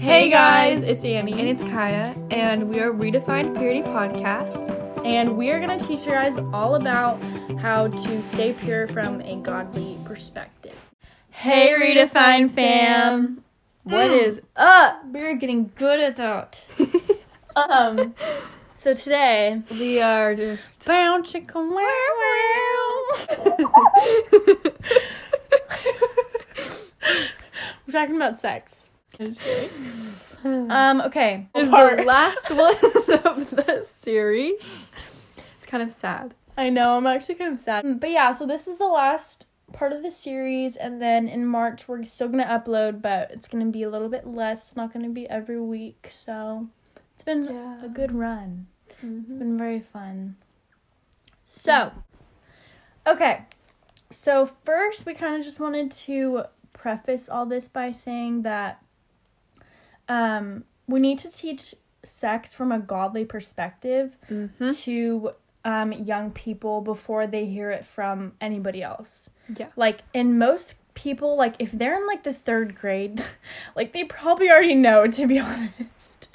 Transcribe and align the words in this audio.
Hey 0.00 0.28
guys, 0.30 0.88
it's 0.88 1.04
Annie. 1.04 1.32
And 1.32 1.42
it's 1.48 1.62
Kaya, 1.62 2.14
and 2.30 2.68
we 2.68 2.80
are 2.80 2.92
Redefined 2.92 3.56
Purity 3.56 3.82
Podcast. 3.82 4.70
And 5.06 5.36
we 5.36 5.50
are 5.50 5.60
going 5.64 5.78
to 5.78 5.86
teach 5.86 6.00
you 6.06 6.12
guys 6.12 6.38
all 6.52 6.74
about 6.76 7.22
how 7.60 7.88
to 7.88 8.22
stay 8.22 8.52
pure 8.54 8.88
from 8.88 9.20
a 9.20 9.36
godly 9.36 9.96
perspective. 10.06 10.74
Hey, 11.30 11.74
Redefined 11.78 12.50
fam! 12.50 13.44
What 13.84 14.10
is 14.10 14.40
up? 14.56 15.04
We're 15.06 15.34
getting 15.34 15.70
good 15.76 16.00
at 16.00 16.16
that. 16.16 16.66
um, 17.56 18.14
so 18.76 18.94
today 18.94 19.62
We 19.70 20.00
are. 20.00 20.34
just- 20.34 20.62
wow 20.86 21.70
wow. 21.70 21.76
We're 27.86 27.92
talking 27.92 28.16
about 28.16 28.38
sex. 28.38 28.86
Um, 30.42 31.02
okay. 31.02 31.48
is 31.54 31.68
the 31.68 32.02
last 32.06 32.50
one 32.54 32.74
of 33.26 33.50
the 33.50 33.80
series. 33.82 34.88
It's 35.58 35.66
kind 35.66 35.82
of 35.82 35.90
sad. 35.92 36.34
I 36.56 36.70
know, 36.70 36.96
I'm 36.96 37.06
actually 37.06 37.34
kind 37.34 37.52
of 37.52 37.60
sad. 37.60 38.00
But 38.00 38.10
yeah, 38.10 38.32
so 38.32 38.46
this 38.46 38.66
is 38.66 38.78
the 38.78 38.86
last 38.86 39.44
part 39.74 39.92
of 39.92 40.02
the 40.02 40.10
series, 40.10 40.76
and 40.76 41.00
then 41.02 41.28
in 41.28 41.44
March 41.44 41.86
we're 41.88 42.04
still 42.06 42.28
gonna 42.28 42.46
upload, 42.46 43.02
but 43.02 43.30
it's 43.32 43.48
gonna 43.48 43.66
be 43.66 43.82
a 43.82 43.90
little 43.90 44.08
bit 44.08 44.26
less. 44.26 44.68
It's 44.68 44.76
not 44.76 44.94
gonna 44.94 45.10
be 45.10 45.28
every 45.28 45.60
week, 45.60 46.08
so 46.10 46.68
it's 47.14 47.22
been 47.22 47.44
Yeah. 47.44 47.84
a 47.84 47.88
good 47.88 48.12
run. 48.12 48.66
It's 49.02 49.34
been 49.34 49.58
very 49.58 49.80
fun. 49.80 50.36
So, 51.44 51.92
okay. 53.06 53.44
So, 54.10 54.50
first, 54.64 55.04
we 55.04 55.12
kind 55.12 55.36
of 55.36 55.42
just 55.44 55.60
wanted 55.60 55.90
to 55.92 56.44
preface 56.72 57.28
all 57.28 57.44
this 57.44 57.68
by 57.68 57.92
saying 57.92 58.42
that 58.42 58.82
um, 60.10 60.64
we 60.86 61.00
need 61.00 61.18
to 61.20 61.30
teach 61.30 61.74
sex 62.04 62.52
from 62.52 62.72
a 62.72 62.78
godly 62.78 63.24
perspective 63.24 64.16
Mm-hmm. 64.30 64.70
to 64.70 65.32
um, 65.64 65.92
young 65.92 66.30
people 66.30 66.80
before 66.80 67.26
they 67.26 67.44
hear 67.46 67.70
it 67.70 67.84
from 67.86 68.32
anybody 68.40 68.82
else. 68.82 69.30
Yeah. 69.56 69.66
Like, 69.76 70.00
in 70.14 70.38
most 70.38 70.74
people, 70.94 71.36
like, 71.36 71.54
if 71.58 71.70
they're 71.72 71.96
in 72.00 72.06
like 72.06 72.22
the 72.24 72.32
third 72.32 72.74
grade, 72.74 73.22
like, 73.76 73.92
they 73.92 74.04
probably 74.04 74.50
already 74.50 74.74
know, 74.74 75.06
to 75.06 75.26
be 75.26 75.38
honest. 75.50 76.28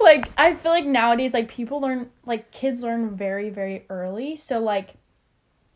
like, 0.00 0.30
I 0.36 0.54
feel 0.54 0.72
like 0.72 0.84
nowadays, 0.86 1.32
like, 1.32 1.48
people 1.48 1.80
learn, 1.80 2.10
like, 2.24 2.50
kids 2.50 2.82
learn 2.82 3.16
very, 3.16 3.50
very 3.50 3.84
early. 3.88 4.34
So, 4.36 4.58
like, 4.58 4.94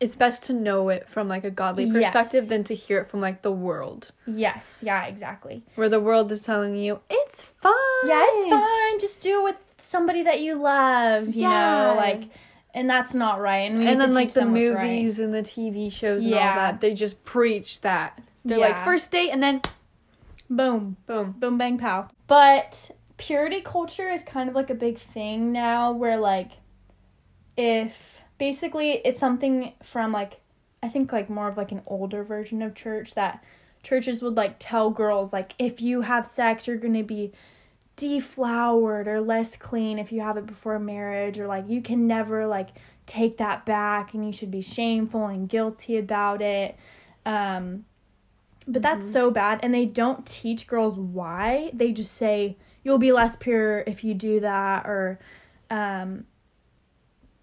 It's 0.00 0.16
best 0.16 0.42
to 0.44 0.52
know 0.54 0.88
it 0.88 1.08
from 1.08 1.28
like 1.28 1.44
a 1.44 1.50
godly 1.50 1.86
perspective 1.92 2.44
Yes. 2.44 2.48
than 2.48 2.64
to 2.64 2.74
hear 2.74 3.00
it 3.00 3.08
from 3.10 3.20
like 3.20 3.42
the 3.42 3.52
world, 3.52 4.12
yes, 4.26 4.80
yeah, 4.82 5.04
exactly. 5.04 5.62
where 5.74 5.90
the 5.90 6.00
world 6.00 6.32
is 6.32 6.40
telling 6.40 6.74
you 6.76 7.00
it's 7.10 7.42
fine. 7.42 7.72
Yeah, 8.06 8.24
it's 8.24 8.48
fine. 8.50 8.98
Just 8.98 9.20
do 9.22 9.40
it 9.40 9.44
with 9.44 9.56
somebody 9.82 10.22
that 10.22 10.40
you 10.40 10.54
love, 10.54 11.28
you 11.34 11.42
Yeah. 11.42 11.88
know, 11.88 11.94
like, 11.96 12.22
and 12.72 12.88
that's 12.88 13.12
not 13.14 13.40
right. 13.40 13.70
And, 13.70 13.86
And 13.86 14.00
then 14.00 14.12
like 14.12 14.32
the 14.32 14.46
what's 14.46 14.68
right. 14.70 14.88
movies 14.92 15.18
and 15.18 15.34
the 15.34 15.42
TV 15.42 15.92
shows 15.92 16.24
and 16.24 16.32
Yeah. 16.32 16.48
all 16.50 16.56
that, 16.56 16.80
they 16.80 16.94
just 16.94 17.22
preach 17.24 17.82
that. 17.82 18.18
They're 18.44 18.58
like 18.58 18.78
first 18.78 19.10
date 19.10 19.30
and 19.30 19.42
then 19.42 19.60
Boom. 20.48 20.96
boom. 21.06 21.32
boom 21.38 21.58
bang 21.58 21.76
pow 21.78 22.08
but 22.26 22.90
purity 23.18 23.60
culture 23.60 24.08
is 24.10 24.24
kind 24.24 24.48
of 24.48 24.54
like 24.56 24.68
a 24.70 24.74
big 24.74 24.98
thing 24.98 25.52
now 25.52 25.92
where 25.92 26.16
like 26.16 26.52
if 27.56 28.20
basically 28.40 29.00
it's 29.04 29.20
something 29.20 29.72
from 29.84 30.10
like 30.10 30.40
i 30.82 30.88
think 30.88 31.12
like 31.12 31.30
more 31.30 31.46
of 31.46 31.56
like 31.56 31.70
an 31.70 31.82
older 31.86 32.24
version 32.24 32.60
of 32.60 32.74
church 32.74 33.14
that 33.14 33.44
churches 33.84 34.20
would 34.20 34.36
like 34.36 34.56
tell 34.58 34.90
girls 34.90 35.32
like 35.32 35.54
if 35.60 35.80
you 35.80 36.00
have 36.00 36.26
sex 36.26 36.66
you're 36.66 36.76
going 36.76 36.94
to 36.94 37.04
be 37.04 37.32
deflowered 38.00 39.06
or 39.06 39.20
less 39.20 39.56
clean 39.56 39.98
if 39.98 40.10
you 40.10 40.22
have 40.22 40.38
it 40.38 40.46
before 40.46 40.78
marriage 40.78 41.38
or 41.38 41.46
like 41.46 41.68
you 41.68 41.82
can 41.82 42.06
never 42.06 42.46
like 42.46 42.70
take 43.04 43.36
that 43.36 43.66
back 43.66 44.14
and 44.14 44.24
you 44.24 44.32
should 44.32 44.50
be 44.50 44.62
shameful 44.62 45.26
and 45.26 45.48
guilty 45.48 45.98
about 45.98 46.40
it. 46.40 46.76
Um 47.26 47.84
but 48.66 48.82
that's 48.82 49.10
so 49.10 49.30
bad 49.30 49.60
and 49.62 49.74
they 49.74 49.84
don't 49.84 50.24
teach 50.24 50.66
girls 50.66 50.96
why. 50.96 51.70
They 51.74 51.92
just 51.92 52.14
say 52.14 52.56
you'll 52.84 52.98
be 52.98 53.12
less 53.12 53.36
pure 53.36 53.80
if 53.80 54.02
you 54.02 54.14
do 54.14 54.40
that 54.40 54.86
or 54.86 55.18
um 55.70 56.24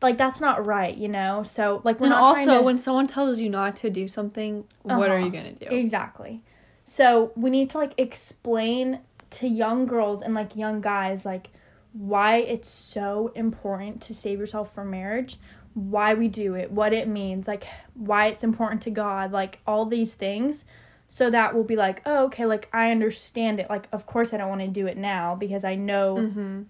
like 0.02 0.18
that's 0.18 0.40
not 0.40 0.64
right 0.66 0.96
you 0.96 1.08
know 1.08 1.42
so 1.44 1.82
like 1.84 2.00
And 2.02 2.14
also, 2.14 2.58
to- 2.58 2.62
when 2.64 2.78
someone 2.78 3.08
tells 3.08 3.40
you 3.40 3.50
not 3.50 3.76
to 3.78 3.90
do 3.90 4.08
something, 4.08 4.66
what 4.84 5.10
are 5.10 5.16
Uh-huh. 5.18 5.26
you 5.26 5.32
gonna 5.32 5.54
do? 5.54 5.66
Exactly. 5.68 6.44
So 6.86 7.32
we 7.36 7.50
need 7.50 7.70
to 7.72 7.78
like 7.80 7.94
explain 7.98 9.00
to 9.32 9.48
young 9.48 9.86
girls 9.86 10.22
and 10.22 10.34
like 10.34 10.56
young 10.56 10.80
guys 10.82 11.26
like 11.26 11.50
why 11.94 12.38
it's 12.38 12.70
so 12.70 13.32
important 13.36 14.02
to 14.04 14.14
save 14.14 14.40
yourself 14.40 14.72
for 14.74 14.86
marriage, 14.86 15.38
why 15.74 16.14
we 16.14 16.28
do 16.28 16.54
it, 16.54 16.72
what 16.72 16.94
it 16.94 17.08
means, 17.08 17.48
like 17.48 17.66
why 17.96 18.28
it's 18.28 18.44
important 18.44 18.82
to 18.84 18.92
God, 18.92 19.32
like 19.32 19.60
all 19.66 19.86
these 19.86 20.14
things. 20.14 20.64
So 21.08 21.30
that 21.32 21.56
will 21.56 21.64
be 21.64 21.76
like, 21.76 22.02
oh, 22.06 22.26
okay, 22.26 22.46
like 22.46 22.70
I 22.74 22.92
understand 22.92 23.60
it. 23.60 23.70
Like, 23.70 23.88
of 23.92 24.06
course, 24.06 24.34
I 24.34 24.38
don't 24.38 24.50
want 24.50 24.62
to 24.62 24.68
do 24.68 24.86
it 24.88 24.98
now 24.98 25.36
because 25.36 25.64
I 25.64 25.76
know 25.76 26.18
Mm-hmm. 26.18 26.62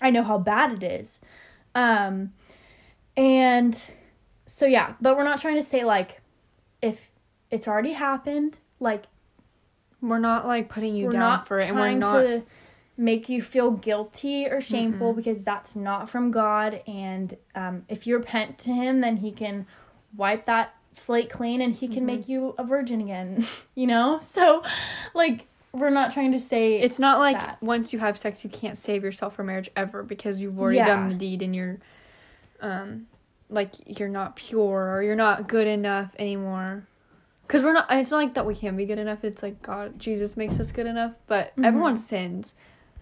I 0.00 0.10
know 0.10 0.22
how 0.22 0.38
bad 0.38 0.72
it 0.72 0.82
is. 0.82 1.20
Um 1.74 2.32
and 3.16 3.80
so 4.46 4.66
yeah, 4.66 4.94
but 5.00 5.16
we're 5.16 5.24
not 5.24 5.40
trying 5.40 5.56
to 5.56 5.62
say 5.64 5.84
like 5.84 6.20
if 6.80 7.10
it's 7.50 7.68
already 7.68 7.92
happened, 7.92 8.58
like 8.80 9.04
We're 10.00 10.18
not 10.18 10.46
like 10.46 10.68
putting 10.68 10.96
you 10.96 11.10
down 11.10 11.44
for 11.44 11.58
it, 11.58 11.68
and 11.68 11.76
we're 11.76 11.92
not 11.92 12.10
trying 12.22 12.40
to 12.40 12.46
make 12.96 13.28
you 13.28 13.40
feel 13.42 13.70
guilty 13.70 14.46
or 14.46 14.60
shameful 14.60 15.12
because 15.14 15.44
that's 15.44 15.74
not 15.74 16.08
from 16.10 16.30
God 16.30 16.82
and 16.86 17.36
um 17.54 17.84
if 17.88 18.06
you 18.06 18.16
repent 18.16 18.58
to 18.58 18.70
him 18.70 19.00
then 19.00 19.16
he 19.16 19.32
can 19.32 19.66
wipe 20.14 20.44
that 20.44 20.74
slate 20.94 21.30
clean 21.30 21.62
and 21.62 21.74
he 21.74 21.88
can 21.88 21.96
Mm-hmm. 21.98 22.06
make 22.06 22.28
you 22.28 22.54
a 22.58 22.64
virgin 22.64 23.00
again, 23.00 23.44
you 23.74 23.86
know? 23.86 24.20
So 24.22 24.62
like 25.14 25.46
we're 25.72 25.88
not 25.90 26.12
trying 26.12 26.32
to 26.32 26.38
say 26.38 26.78
It's 26.80 26.98
not 26.98 27.18
like 27.18 27.40
that. 27.40 27.62
once 27.62 27.94
you 27.94 27.98
have 27.98 28.18
sex, 28.18 28.44
you 28.44 28.50
can't 28.50 28.76
save 28.76 29.02
yourself 29.02 29.34
for 29.36 29.42
marriage 29.42 29.70
ever 29.74 30.02
because 30.02 30.38
you've 30.38 30.60
already 30.60 30.76
Yeah. 30.76 30.86
done 30.86 31.08
the 31.08 31.14
deed 31.14 31.40
and 31.40 31.56
you're, 31.56 31.78
um, 32.62 33.06
like 33.50 33.98
you're 33.98 34.08
not 34.08 34.36
pure 34.36 34.92
or 34.94 35.02
you're 35.02 35.14
not 35.16 35.46
good 35.48 35.66
enough 35.66 36.14
anymore. 36.18 36.86
Cause 37.48 37.62
we're 37.62 37.74
not. 37.74 37.86
It's 37.90 38.10
not 38.10 38.16
like 38.18 38.34
that 38.34 38.46
we 38.46 38.54
can't 38.54 38.76
be 38.78 38.86
good 38.86 38.98
enough. 38.98 39.24
It's 39.24 39.42
like 39.42 39.60
God, 39.60 39.98
Jesus 39.98 40.36
makes 40.38 40.58
us 40.58 40.72
good 40.72 40.86
enough, 40.86 41.12
but 41.26 41.54
Mhm. 41.56 41.66
everyone 41.66 41.98
sins. 41.98 42.54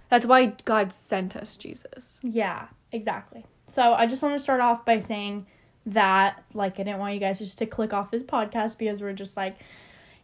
That's 0.08 0.26
why 0.26 0.46
God 0.64 0.92
sent 0.92 1.36
us 1.36 1.54
Jesus. 1.54 2.18
Yeah, 2.22 2.66
exactly. 2.90 3.46
So 3.72 3.92
I 3.94 4.06
just 4.06 4.22
want 4.22 4.34
to 4.36 4.42
start 4.42 4.60
off 4.60 4.84
by 4.84 4.98
saying 4.98 5.46
that, 5.86 6.42
like, 6.52 6.74
I 6.80 6.82
didn't 6.82 6.98
want 6.98 7.14
you 7.14 7.20
guys 7.20 7.38
just 7.38 7.58
to 7.58 7.66
click 7.66 7.92
off 7.92 8.10
this 8.10 8.24
podcast 8.24 8.76
because 8.76 9.00
we're 9.00 9.12
just 9.12 9.36
like, 9.36 9.56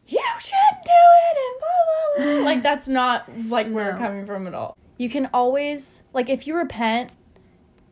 you 0.09 0.21
shouldn't 0.41 0.85
do 0.85 0.91
it 0.91 1.37
and 1.39 1.61
blah 1.61 2.25
blah 2.27 2.35
blah. 2.43 2.45
like 2.45 2.63
that's 2.65 2.89
not 2.89 3.29
like 3.49 3.69
where 3.71 3.93
we're 3.93 3.99
coming 3.99 4.27
from 4.27 4.47
at 4.49 4.55
all. 4.55 4.77
You 4.99 5.09
can 5.09 5.29
always 5.33 6.03
like 6.13 6.29
if 6.29 6.47
you 6.49 6.57
repent 6.57 7.13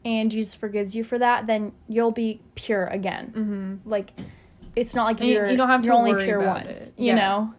and 0.04 0.30
Jesus 0.30 0.54
forgives 0.54 0.94
you 0.94 1.04
for 1.04 1.18
that, 1.18 1.46
then 1.46 1.72
you'll 1.88 2.10
be 2.12 2.40
pure 2.54 2.86
again. 2.86 3.32
Mm-hmm. 3.34 3.88
Like 3.88 4.12
it's 4.76 4.94
not 4.94 5.04
like 5.04 5.20
And 5.20 5.28
you're 5.30 5.46
you 5.46 5.56
don't 5.56 5.68
have 5.68 5.82
to 5.82 5.86
you're 5.86 5.94
only 5.94 6.24
pure 6.24 6.44
once, 6.44 6.88
it. 6.88 6.94
you 6.98 7.14
know. 7.14 7.54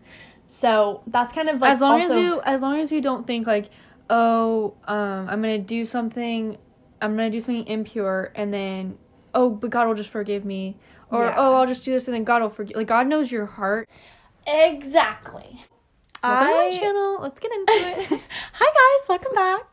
So 0.47 1.01
that's 1.07 1.33
kind 1.33 1.49
of 1.49 1.59
like 1.59 1.71
as 1.71 1.81
long 1.81 2.01
also, 2.01 2.13
as 2.13 2.19
you, 2.23 2.41
as 2.41 2.61
long 2.61 2.79
as 2.79 2.91
you 2.91 3.01
don't 3.01 3.25
think 3.25 3.47
like, 3.47 3.69
oh, 4.09 4.75
um, 4.85 5.27
I'm 5.29 5.41
gonna 5.41 5.57
do 5.57 5.85
something, 5.85 6.57
I'm 7.01 7.15
gonna 7.15 7.29
do 7.31 7.41
something 7.41 7.65
impure, 7.67 8.31
and 8.35 8.53
then, 8.53 8.97
oh, 9.33 9.49
but 9.49 9.69
God 9.69 9.87
will 9.87 9.95
just 9.95 10.09
forgive 10.09 10.45
me, 10.45 10.77
or 11.09 11.25
Yeah. 11.25 11.35
oh, 11.37 11.55
I'll 11.55 11.67
just 11.67 11.83
do 11.83 11.93
this, 11.93 12.07
and 12.07 12.13
then 12.15 12.23
God 12.23 12.41
will 12.41 12.49
forgive. 12.49 12.77
Like 12.77 12.87
God 12.87 13.07
knows 13.07 13.31
your 13.31 13.45
heart. 13.45 13.89
exactly. 14.45 15.63
Welcome 16.23 16.47
to 16.47 16.53
my 16.53 16.77
channel. 16.77 17.19
Let's 17.21 17.39
get 17.39 17.51
into 17.51 17.73
it. 17.73 18.21
Hi 18.53 18.99
guys, 18.99 19.09
welcome 19.09 19.35
back. 19.35 19.63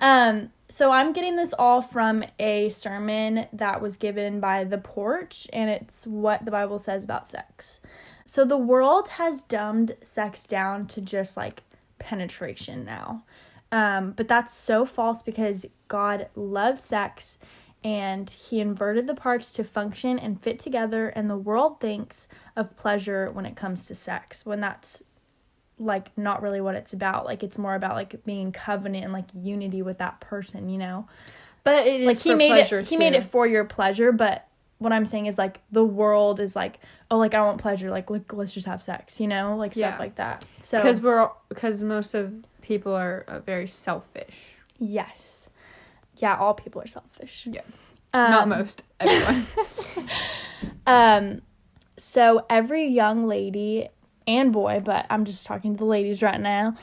Um, 0.00 0.50
so 0.68 0.90
I'm 0.90 1.12
getting 1.12 1.36
this 1.36 1.54
all 1.58 1.80
from 1.80 2.24
a 2.38 2.68
sermon 2.70 3.46
that 3.52 3.80
was 3.80 3.96
given 3.96 4.40
by 4.40 4.64
The 4.64 4.78
Porch, 4.78 5.46
and 5.52 5.70
it's 5.70 6.06
what 6.06 6.44
the 6.44 6.50
Bible 6.50 6.78
says 6.78 7.04
about 7.04 7.26
sex. 7.26 7.80
So 8.24 8.44
the 8.44 8.56
world 8.56 9.08
has 9.10 9.42
dumbed 9.42 9.96
sex 10.02 10.44
down 10.44 10.86
to 10.88 11.00
just 11.00 11.36
like 11.36 11.62
penetration 11.98 12.84
now. 12.84 13.22
Um, 13.70 14.12
but 14.12 14.28
that's 14.28 14.54
so 14.54 14.84
false 14.84 15.22
because 15.22 15.66
God 15.88 16.28
loves 16.34 16.82
sex 16.82 17.38
and 17.84 18.28
he 18.28 18.60
inverted 18.60 19.06
the 19.06 19.14
parts 19.14 19.52
to 19.52 19.62
function 19.62 20.18
and 20.18 20.42
fit 20.42 20.58
together 20.58 21.08
and 21.10 21.30
the 21.30 21.36
world 21.36 21.80
thinks 21.80 22.26
of 22.56 22.76
pleasure 22.76 23.30
when 23.30 23.46
it 23.46 23.54
comes 23.54 23.84
to 23.86 23.94
sex 23.94 24.44
when 24.46 24.60
that's 24.60 25.02
like 25.78 26.16
not 26.16 26.42
really 26.42 26.60
what 26.60 26.74
it's 26.74 26.92
about. 26.92 27.24
Like 27.24 27.42
it's 27.42 27.58
more 27.58 27.74
about 27.74 27.94
like 27.94 28.24
being 28.24 28.52
covenant 28.52 29.04
and 29.04 29.12
like 29.12 29.26
unity 29.34 29.82
with 29.82 29.98
that 29.98 30.20
person, 30.20 30.68
you 30.68 30.78
know. 30.78 31.08
But 31.64 31.86
it 31.86 32.00
is 32.00 32.06
Like 32.06 32.18
he 32.18 32.34
made 32.34 32.50
pleasure 32.50 32.78
it 32.80 32.88
he 32.88 32.96
made 32.96 33.14
it 33.14 33.24
for 33.24 33.46
your 33.46 33.64
pleasure, 33.64 34.12
but 34.12 34.46
what 34.78 34.92
I'm 34.92 35.06
saying 35.06 35.26
is 35.26 35.38
like 35.38 35.60
the 35.70 35.84
world 35.84 36.38
is 36.38 36.54
like, 36.54 36.78
oh 37.10 37.18
like 37.18 37.34
I 37.34 37.40
want 37.40 37.60
pleasure, 37.60 37.90
like, 37.90 38.10
like 38.10 38.32
let's 38.32 38.54
just 38.54 38.66
have 38.66 38.82
sex, 38.82 39.20
you 39.20 39.28
know, 39.28 39.56
like 39.56 39.74
stuff 39.74 39.98
like 39.98 40.16
that. 40.16 40.44
So 40.62 40.78
because 40.78 41.00
we're 41.00 41.28
because 41.48 41.82
most 41.82 42.14
of 42.14 42.32
people 42.62 42.94
are 42.94 43.24
uh, 43.28 43.40
very 43.40 43.68
selfish. 43.68 44.56
Yes. 44.78 45.48
Yeah, 46.16 46.36
all 46.36 46.54
people 46.54 46.80
are 46.80 46.86
selfish. 46.86 47.46
Yeah. 47.50 47.60
Um, 48.14 48.30
Not 48.30 48.48
most, 48.48 48.82
everyone. 49.00 49.46
Um, 50.86 51.42
so 51.96 52.46
every 52.48 52.86
young 52.86 53.26
lady 53.26 53.88
and 54.26 54.52
boy, 54.52 54.80
but 54.84 55.06
I'm 55.10 55.24
just 55.24 55.46
talking 55.46 55.74
to 55.74 55.78
the 55.78 55.84
ladies 55.84 56.22
right 56.22 56.40
now. 56.40 56.76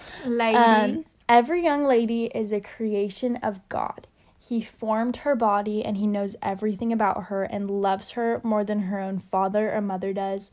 Um, 0.55 1.03
every 1.27 1.63
young 1.63 1.85
lady 1.85 2.25
is 2.25 2.51
a 2.53 2.61
creation 2.61 3.37
of 3.37 3.67
God. 3.69 4.07
He 4.39 4.61
formed 4.61 5.17
her 5.17 5.35
body 5.35 5.83
and 5.83 5.97
he 5.97 6.05
knows 6.05 6.35
everything 6.41 6.91
about 6.91 7.25
her 7.25 7.43
and 7.43 7.69
loves 7.69 8.11
her 8.11 8.41
more 8.43 8.63
than 8.63 8.81
her 8.81 8.99
own 8.99 9.19
father 9.19 9.73
or 9.73 9.81
mother 9.81 10.13
does. 10.13 10.51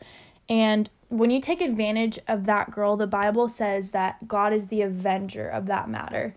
And 0.49 0.89
when 1.09 1.31
you 1.31 1.41
take 1.41 1.61
advantage 1.61 2.19
of 2.29 2.47
that 2.47 2.71
girl, 2.71 2.97
the 2.97 3.07
Bible 3.07 3.49
says 3.49 3.91
that 3.91 4.27
God 4.29 4.53
is 4.53 4.69
the 4.69 4.83
avenger 4.83 5.49
of 5.49 5.67
that 5.67 5.89
matter. 5.89 6.35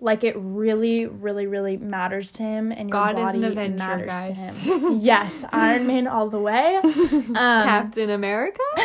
Like 0.00 0.24
it 0.24 0.34
really, 0.36 1.06
really, 1.06 1.46
really 1.46 1.76
matters 1.78 2.32
to 2.32 2.42
him, 2.42 2.72
and 2.72 2.90
God 2.90 3.18
is 3.18 3.34
an 3.34 3.44
avenger, 3.44 3.78
matters 3.78 4.08
guys. 4.08 4.64
to 4.64 4.78
him. 4.78 4.98
yes, 5.00 5.44
Iron 5.50 5.86
Man 5.86 6.06
all 6.06 6.28
the 6.28 6.38
way. 6.40 6.78
Um, 6.84 7.62
Captain 7.62 8.10
America? 8.10 8.60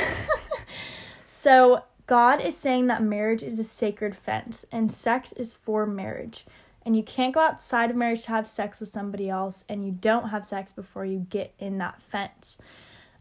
so, 1.40 1.84
God 2.06 2.42
is 2.42 2.58
saying 2.58 2.88
that 2.88 3.02
marriage 3.02 3.44
is 3.44 3.60
a 3.60 3.64
sacred 3.64 4.14
fence 4.14 4.66
and 4.74 4.92
sex 4.92 5.32
is 5.32 5.54
for 5.54 5.86
marriage. 5.86 6.46
And 6.86 6.98
you 6.98 7.02
can't 7.02 7.34
go 7.34 7.40
outside 7.40 7.90
of 7.90 7.96
marriage 7.96 8.24
to 8.24 8.32
have 8.32 8.46
sex 8.46 8.82
with 8.82 8.90
somebody 8.90 9.30
else, 9.30 9.64
and 9.70 9.86
you 9.86 9.92
don't 9.94 10.32
have 10.32 10.46
sex 10.46 10.74
before 10.74 11.06
you 11.06 11.28
get 11.30 11.54
in 11.58 11.78
that 11.78 12.02
fence. 12.02 12.58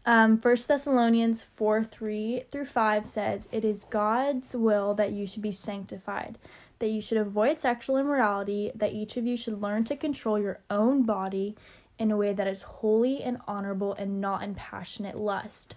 Um, 0.05 0.37
1 0.37 0.57
Thessalonians 0.67 1.43
4 1.43 1.85
3 1.85 2.43
through 2.51 2.65
5 2.65 3.07
says, 3.07 3.47
It 3.53 3.63
is 3.63 3.85
God's 3.89 4.53
will 4.53 4.93
that 4.95 5.13
you 5.13 5.25
should 5.25 5.41
be 5.41 5.53
sanctified, 5.53 6.37
that 6.79 6.89
you 6.89 6.99
should 6.99 7.19
avoid 7.19 7.57
sexual 7.57 7.95
immorality, 7.95 8.73
that 8.75 8.91
each 8.91 9.15
of 9.15 9.25
you 9.25 9.37
should 9.37 9.61
learn 9.61 9.85
to 9.85 9.95
control 9.95 10.37
your 10.37 10.59
own 10.69 11.03
body 11.03 11.55
in 11.97 12.11
a 12.11 12.17
way 12.17 12.33
that 12.33 12.47
is 12.47 12.63
holy 12.63 13.23
and 13.23 13.37
honorable 13.47 13.93
and 13.93 14.19
not 14.19 14.43
in 14.43 14.55
passionate 14.55 15.15
lust. 15.15 15.75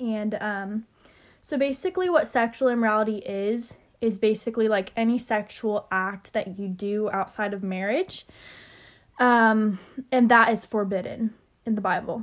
And 0.00 0.34
um, 0.40 0.86
so 1.50 1.58
basically, 1.58 2.08
what 2.08 2.28
sexual 2.28 2.68
immorality 2.68 3.16
is, 3.26 3.74
is 4.00 4.20
basically 4.20 4.68
like 4.68 4.92
any 4.96 5.18
sexual 5.18 5.88
act 5.90 6.32
that 6.32 6.60
you 6.60 6.68
do 6.68 7.10
outside 7.10 7.52
of 7.52 7.60
marriage. 7.60 8.24
Um, 9.18 9.80
and 10.12 10.30
that 10.30 10.52
is 10.52 10.64
forbidden 10.64 11.34
in 11.66 11.74
the 11.74 11.80
Bible. 11.80 12.22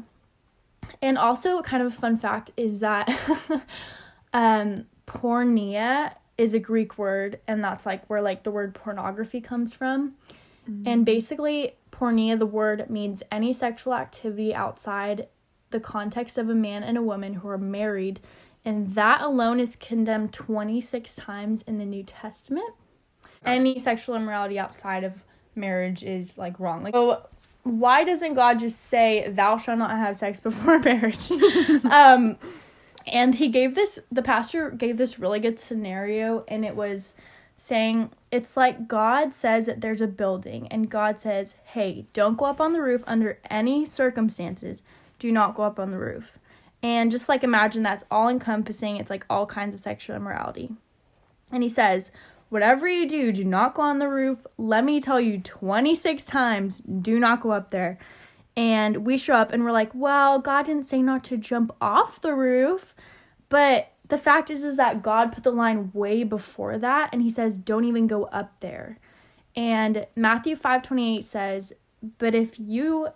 And 1.01 1.17
also, 1.17 1.61
kind 1.61 1.83
of 1.83 1.91
a 1.91 1.95
fun 1.95 2.17
fact 2.17 2.51
is 2.55 2.79
that 2.79 3.09
um, 4.33 4.85
porneia 5.05 6.13
is 6.37 6.53
a 6.53 6.59
Greek 6.59 6.97
word, 6.97 7.41
and 7.49 7.61
that's 7.61 7.85
like 7.85 8.09
where 8.09 8.21
like 8.21 8.43
the 8.43 8.51
word 8.51 8.73
pornography 8.73 9.41
comes 9.41 9.73
from. 9.73 10.13
And 10.85 11.05
basically, 11.05 11.73
porneia, 11.91 12.39
the 12.39 12.45
word 12.45 12.89
means 12.89 13.23
any 13.29 13.51
sexual 13.51 13.93
activity 13.93 14.55
outside 14.55 15.27
the 15.71 15.81
context 15.81 16.37
of 16.37 16.49
a 16.49 16.55
man 16.55 16.81
and 16.81 16.97
a 16.97 17.01
woman 17.01 17.33
who 17.33 17.49
are 17.49 17.57
married, 17.57 18.21
and 18.67 18.95
that 18.95 19.21
alone 19.21 19.61
is 19.61 19.77
condemned 19.77 20.33
26 20.33 21.15
times 21.15 21.61
in 21.61 21.77
the 21.77 21.85
New 21.85 22.03
Testament. 22.03 22.75
Any 23.45 23.79
sexual 23.79 24.15
immorality 24.15 24.59
outside 24.59 25.05
of 25.05 25.13
marriage 25.55 26.03
is 26.03 26.37
like 26.37 26.59
wrong. 26.59 26.83
Like, 26.83 26.93
so 26.93 27.25
why 27.63 28.03
doesn't 28.03 28.33
God 28.33 28.59
just 28.59 28.81
say, 28.81 29.29
"Thou 29.29 29.57
shalt 29.57 29.79
not 29.79 29.91
have 29.91 30.17
sex 30.17 30.41
before 30.41 30.79
marriage"? 30.91 31.31
um, 31.85 32.35
and 33.05 33.35
he 33.35 33.47
gave 33.47 33.73
this. 33.73 33.99
The 34.11 34.21
pastor 34.21 34.69
gave 34.69 34.97
this 34.97 35.17
really 35.17 35.39
good 35.39 35.61
scenario, 35.61 36.43
and 36.49 36.65
it 36.65 36.75
was 36.75 37.13
saying 37.55 38.09
it's 38.31 38.57
like 38.57 38.89
God 38.89 39.33
says 39.33 39.67
that 39.67 39.79
there's 39.79 40.01
a 40.01 40.07
building, 40.07 40.67
and 40.67 40.89
God 40.89 41.21
says, 41.21 41.55
"Hey, 41.67 42.07
don't 42.11 42.37
go 42.37 42.43
up 42.43 42.59
on 42.59 42.73
the 42.73 42.81
roof 42.81 43.01
under 43.07 43.39
any 43.49 43.85
circumstances. 43.85 44.83
Do 45.19 45.31
not 45.31 45.55
go 45.55 45.63
up 45.63 45.79
on 45.79 45.91
the 45.91 45.99
roof." 45.99 46.37
And 46.87 47.11
just 47.11 47.27
like 47.27 47.43
imagine 47.43 47.83
that's 47.83 48.05
all 48.09 48.29
encompassing. 48.29 48.95
It's 48.95 49.09
like 49.09 49.25
all 49.29 49.45
kinds 49.45 49.75
of 49.75 49.81
sexual 49.81 50.15
immorality. 50.15 50.71
And 51.51 51.61
he 51.61 51.67
says, 51.67 52.11
Whatever 52.47 52.87
you 52.87 53.05
do, 53.05 53.33
do 53.33 53.43
not 53.43 53.73
go 53.73 53.81
on 53.81 53.99
the 53.99 54.07
roof. 54.07 54.47
Let 54.57 54.85
me 54.85 55.01
tell 55.01 55.19
you 55.19 55.37
26 55.37 56.23
times, 56.23 56.81
do 57.01 57.19
not 57.19 57.41
go 57.41 57.51
up 57.51 57.71
there. 57.71 57.99
And 58.55 59.05
we 59.05 59.17
show 59.17 59.33
up 59.33 59.51
and 59.51 59.65
we're 59.65 59.73
like, 59.73 59.91
well, 59.93 60.39
God 60.39 60.65
didn't 60.65 60.85
say 60.85 61.01
not 61.01 61.25
to 61.25 61.35
jump 61.35 61.75
off 61.81 62.21
the 62.21 62.33
roof. 62.33 62.95
But 63.49 63.91
the 64.07 64.17
fact 64.17 64.49
is 64.49 64.63
is 64.63 64.77
that 64.77 65.03
God 65.03 65.33
put 65.33 65.43
the 65.43 65.51
line 65.51 65.91
way 65.93 66.23
before 66.23 66.77
that 66.77 67.09
and 67.11 67.21
he 67.21 67.29
says 67.29 67.57
don't 67.57 67.83
even 67.83 68.07
go 68.07 68.25
up 68.25 68.61
there. 68.61 68.97
And 69.57 70.07
Matthew 70.15 70.55
5:28 70.55 71.25
says, 71.25 71.73
"But 72.17 72.33
if 72.33 72.57
you 72.57 73.09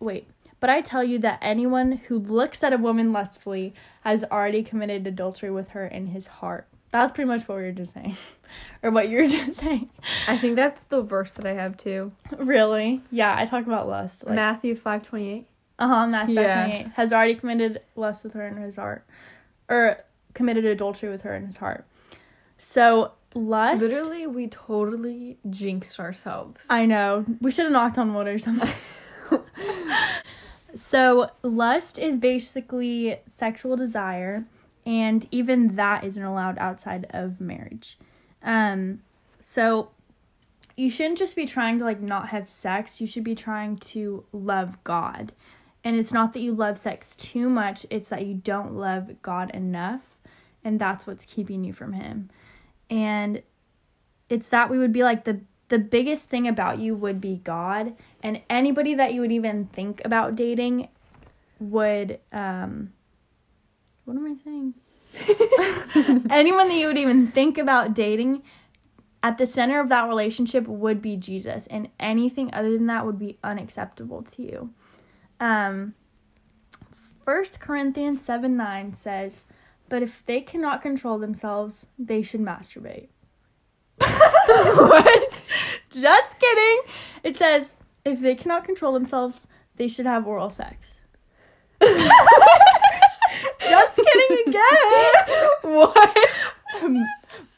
wait, 0.00 0.26
but 0.62 0.70
I 0.70 0.80
tell 0.80 1.04
you 1.04 1.18
that 1.18 1.38
anyone 1.42 2.00
who 2.06 2.18
looks 2.18 2.62
at 2.62 2.72
a 2.72 2.78
woman 2.78 3.12
lustfully 3.12 3.74
has 4.04 4.24
already 4.24 4.62
committed 4.62 5.06
adultery 5.06 5.50
with 5.50 5.70
her 5.70 5.86
in 5.86 6.06
his 6.06 6.26
heart." 6.28 6.66
That's 6.92 7.10
pretty 7.10 7.26
much 7.26 7.48
what 7.48 7.56
we 7.58 7.64
were 7.64 7.72
just 7.72 7.94
saying. 7.94 8.16
or 8.82 8.90
what 8.90 9.08
you 9.08 9.18
were 9.18 9.26
just 9.26 9.60
saying. 9.60 9.88
I 10.28 10.36
think 10.36 10.56
that's 10.56 10.82
the 10.84 11.00
verse 11.00 11.32
that 11.34 11.46
I 11.46 11.54
have 11.54 11.76
too. 11.76 12.12
Really? 12.38 13.00
Yeah, 13.10 13.34
I 13.36 13.46
talk 13.46 13.66
about 13.66 13.88
lust. 13.88 14.26
Like, 14.26 14.36
Matthew 14.36 14.76
5:28. 14.76 15.46
uh-huh, 15.78 16.06
Matthew 16.06 16.40
Yeah. 16.40 16.68
5:28 16.68 16.92
has 16.94 17.12
already 17.12 17.34
committed 17.34 17.80
lust 17.96 18.24
with 18.24 18.34
her 18.34 18.46
in 18.46 18.56
his 18.56 18.76
heart. 18.76 19.04
Or 19.68 19.98
committed 20.34 20.64
adultery 20.64 21.08
with 21.08 21.22
her 21.22 21.34
in 21.34 21.46
his 21.46 21.56
heart. 21.56 21.86
So, 22.58 23.12
lust 23.34 23.80
Literally, 23.80 24.26
we 24.26 24.46
totally 24.46 25.38
jinxed 25.48 25.98
ourselves. 25.98 26.66
I 26.68 26.86
know. 26.86 27.24
We 27.40 27.50
should 27.50 27.64
have 27.64 27.72
knocked 27.72 27.98
on 27.98 28.14
wood 28.14 28.28
or 28.28 28.38
something. 28.38 28.70
so, 30.74 31.30
lust 31.42 31.98
is 31.98 32.18
basically 32.18 33.18
sexual 33.26 33.76
desire, 33.76 34.46
and 34.86 35.26
even 35.30 35.76
that 35.76 36.04
isn't 36.04 36.22
allowed 36.22 36.58
outside 36.58 37.06
of 37.10 37.40
marriage. 37.40 37.98
Um, 38.42 39.00
so 39.40 39.90
you 40.76 40.90
shouldn't 40.90 41.18
just 41.18 41.36
be 41.36 41.46
trying 41.46 41.78
to 41.78 41.84
like 41.84 42.00
not 42.00 42.30
have 42.30 42.48
sex, 42.48 43.00
you 43.00 43.06
should 43.06 43.24
be 43.24 43.34
trying 43.34 43.76
to 43.76 44.24
love 44.32 44.82
God. 44.84 45.32
And 45.84 45.96
it's 45.96 46.12
not 46.12 46.32
that 46.32 46.40
you 46.40 46.52
love 46.52 46.78
sex 46.78 47.16
too 47.16 47.48
much, 47.48 47.84
it's 47.90 48.08
that 48.08 48.24
you 48.24 48.34
don't 48.34 48.74
love 48.74 49.20
God 49.20 49.50
enough, 49.50 50.18
and 50.64 50.80
that's 50.80 51.06
what's 51.06 51.24
keeping 51.24 51.64
you 51.64 51.72
from 51.72 51.92
him. 51.92 52.30
And 52.88 53.42
it's 54.28 54.48
that 54.48 54.70
we 54.70 54.78
would 54.78 54.92
be 54.92 55.02
like 55.02 55.24
the 55.24 55.40
the 55.72 55.78
biggest 55.78 56.28
thing 56.28 56.46
about 56.46 56.80
you 56.80 56.94
would 56.94 57.18
be 57.18 57.40
God 57.42 57.94
and 58.22 58.42
anybody 58.50 58.92
that 58.92 59.14
you 59.14 59.22
would 59.22 59.32
even 59.32 59.68
think 59.68 60.02
about 60.04 60.36
dating 60.36 60.88
would 61.58 62.20
um 62.30 62.92
what 64.04 64.14
am 64.14 64.26
I 64.26 64.36
saying? 64.44 64.74
Anyone 66.30 66.68
that 66.68 66.76
you 66.76 66.88
would 66.88 66.98
even 66.98 67.28
think 67.28 67.56
about 67.56 67.94
dating 67.94 68.42
at 69.22 69.38
the 69.38 69.46
center 69.46 69.80
of 69.80 69.88
that 69.88 70.06
relationship 70.06 70.66
would 70.66 71.00
be 71.00 71.16
Jesus 71.16 71.66
and 71.68 71.88
anything 71.98 72.52
other 72.52 72.72
than 72.72 72.86
that 72.88 73.06
would 73.06 73.18
be 73.18 73.38
unacceptable 73.42 74.22
to 74.24 74.42
you. 74.42 74.74
Um 75.40 75.94
1 77.24 77.44
Corinthians 77.60 78.20
7 78.20 78.58
9 78.58 78.92
says, 78.92 79.46
But 79.88 80.02
if 80.02 80.22
they 80.26 80.42
cannot 80.42 80.82
control 80.82 81.18
themselves, 81.18 81.86
they 81.98 82.20
should 82.20 82.42
masturbate. 82.42 83.08
what? 83.98 85.21
Just 85.92 86.38
kidding. 86.38 86.80
It 87.22 87.36
says, 87.36 87.74
if 88.04 88.20
they 88.20 88.34
cannot 88.34 88.64
control 88.64 88.92
themselves, 88.92 89.46
they 89.76 89.88
should 89.88 90.06
have 90.06 90.26
oral 90.26 90.50
sex. 90.50 90.98
Just 91.80 92.10
kidding 93.96 94.38
again. 94.48 95.14
what? 95.62 96.18
Um, 96.82 97.06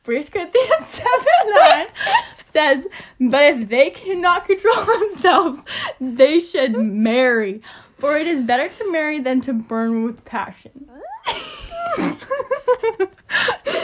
First 0.02 0.32
Corinthians 0.32 0.86
7 0.86 1.08
9 1.46 1.86
says, 2.38 2.86
But 3.20 3.42
if 3.42 3.68
they 3.68 3.90
cannot 3.90 4.46
control 4.46 4.84
themselves, 5.00 5.62
they 6.00 6.40
should 6.40 6.76
marry. 6.76 7.60
For 7.98 8.16
it 8.16 8.26
is 8.26 8.42
better 8.42 8.68
to 8.68 8.92
marry 8.92 9.20
than 9.20 9.40
to 9.42 9.52
burn 9.52 10.02
with 10.04 10.24
passion. 10.24 10.88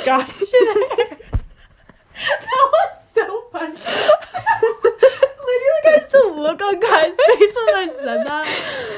Gosh. 0.04 0.40
that 2.21 2.69
was 2.73 3.00
so 3.27 3.45
funny. 3.53 3.75
Literally, 5.50 5.83
guys, 5.85 6.09
the 6.09 6.33
look 6.37 6.61
on 6.62 6.81
Guy's 6.81 7.17
face 7.17 7.57
when 7.67 7.75
I 7.75 7.89
said 7.93 8.27
that. 8.27 8.47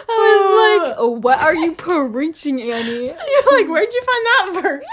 I 0.09 0.23
was 0.29 0.43
oh. 0.45 0.85
like, 0.87 0.97
oh, 0.99 1.11
what 1.11 1.38
are 1.38 1.55
you 1.55 1.73
preaching, 1.73 2.61
Annie? 2.61 3.07
You're 3.07 3.59
like, 3.59 3.69
where'd 3.69 3.93
you 3.93 4.02
find 4.02 4.26
that 4.26 4.62
verse? 4.62 4.87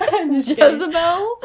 I'm 0.12 0.34
just. 0.34 0.56
Jezebel? 0.56 1.40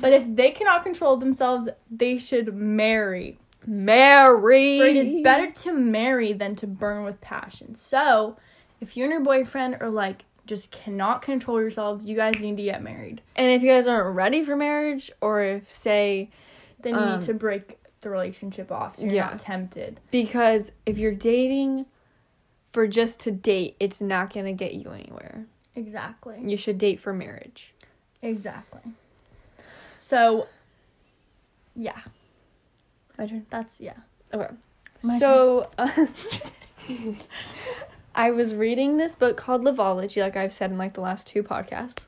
But 0.00 0.12
if 0.14 0.24
they 0.34 0.50
cannot 0.50 0.82
control 0.82 1.16
themselves, 1.16 1.68
they 1.90 2.18
should 2.18 2.54
marry. 2.54 3.38
Marry. 3.66 4.78
For 4.78 4.86
it 4.86 4.96
is 4.96 5.22
better 5.22 5.50
to 5.62 5.72
marry 5.72 6.32
than 6.32 6.56
to 6.56 6.66
burn 6.66 7.04
with 7.04 7.20
passion. 7.20 7.74
So, 7.74 8.36
if 8.80 8.96
you 8.96 9.04
and 9.04 9.12
your 9.12 9.20
boyfriend 9.20 9.76
are 9.80 9.90
like 9.90 10.24
just 10.50 10.72
cannot 10.72 11.22
control 11.22 11.60
yourselves, 11.60 12.04
you 12.04 12.16
guys 12.16 12.40
need 12.40 12.56
to 12.56 12.62
get 12.64 12.82
married. 12.82 13.22
And 13.36 13.50
if 13.52 13.62
you 13.62 13.68
guys 13.70 13.86
aren't 13.86 14.16
ready 14.16 14.44
for 14.44 14.56
marriage, 14.56 15.10
or 15.20 15.40
if 15.42 15.72
say 15.72 16.28
Then 16.80 16.94
you 16.94 17.00
Um, 17.00 17.18
need 17.20 17.26
to 17.26 17.34
break 17.34 17.78
the 18.00 18.10
relationship 18.10 18.72
off 18.72 18.96
so 18.96 19.04
you're 19.04 19.14
yeah. 19.14 19.26
not 19.30 19.38
tempted. 19.38 20.00
because 20.10 20.72
if 20.86 20.98
you're 20.98 21.14
dating 21.14 21.86
for 22.72 22.86
just 22.88 23.20
to 23.20 23.30
date, 23.30 23.76
it's 23.78 24.00
not 24.00 24.32
gonna 24.32 24.52
get 24.52 24.74
you 24.74 24.90
anywhere. 24.90 25.46
Exactly. 25.76 26.40
You 26.44 26.56
should 26.56 26.78
date 26.78 26.98
for 27.00 27.12
marriage. 27.12 27.72
Exactly. 28.22 28.80
So 29.96 30.48
yeah, 31.76 32.00
My 33.18 33.26
turn. 33.26 33.46
that's 33.50 33.80
yeah. 33.80 33.94
Okay. 34.34 34.52
My 35.02 35.18
so 35.18 35.70
I 38.14 38.30
was 38.30 38.54
reading 38.54 38.96
this 38.96 39.14
book 39.14 39.36
called 39.36 39.62
Loveology, 39.62 40.20
like 40.20 40.36
I've 40.36 40.52
said 40.52 40.70
in 40.70 40.78
like 40.78 40.94
the 40.94 41.00
last 41.00 41.26
two 41.26 41.42
podcasts. 41.42 42.06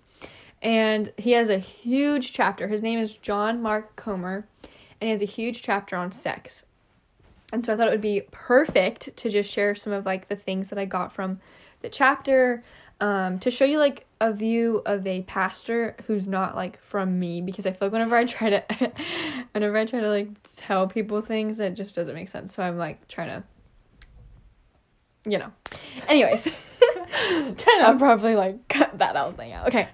And 0.61 1.13
he 1.17 1.33
has 1.33 1.49
a 1.49 1.59
huge 1.59 2.33
chapter. 2.33 2.69
His 2.69 2.83
name 2.83 2.99
is 2.99 3.17
John 3.17 3.63
Mark 3.63 3.97
Comer, 3.97 4.47
and 4.63 5.09
he 5.09 5.11
has 5.11 5.23
a 5.23 5.27
huge 5.27 5.63
chapter 5.63 5.97
on 5.97 6.13
sex. 6.13 6.65
And 7.53 7.65
so 7.65 7.73
I 7.73 7.77
thought 7.77 7.89
it 7.89 7.93
would 7.93 8.01
be 8.01 8.23
perfect 8.31 9.17
to 9.17 9.29
just 9.29 9.51
share 9.51 9.75
some 9.75 9.93
of 9.93 10.07
like 10.07 10.29
the 10.29 10.37
things 10.37 10.71
that 10.71 10.79
I 10.79 10.85
got 10.85 11.13
from 11.13 11.41
the 11.83 11.89
chapter 11.89 12.63
um, 13.01 13.39
to 13.41 13.51
show 13.51 13.65
you 13.65 13.79
like 13.79 14.07
a 14.21 14.33
view 14.33 14.83
of 14.87 15.07
a 15.07 15.23
pastor 15.23 15.97
who's 16.07 16.29
not 16.29 16.55
like 16.55 16.81
from 16.81 17.19
me 17.19 17.43
because 17.43 17.67
I 17.67 17.73
feel 17.73 17.89
like 17.89 17.93
whenever 17.93 18.15
I 18.15 18.25
try 18.25 18.51
to 18.51 18.93
whenever 19.53 19.77
I 19.77 19.85
try 19.85 20.01
to 20.01 20.09
like 20.09 20.29
tell 20.57 20.87
people 20.87 21.21
things 21.21 21.59
it 21.59 21.75
just 21.75 21.95
doesn't 21.97 22.15
make 22.15 22.29
sense. 22.29 22.55
So 22.55 22.63
I'm 22.63 22.79
like 22.79 23.09
trying 23.09 23.29
to 23.29 23.43
you 25.25 25.39
know. 25.39 25.53
Anyways, 26.09 26.49
I'll 27.81 27.99
probably 27.99 28.35
like 28.35 28.69
cut 28.69 28.99
that 28.99 29.17
whole 29.17 29.33
thing 29.33 29.53
out. 29.53 29.69
Okay. 29.69 29.89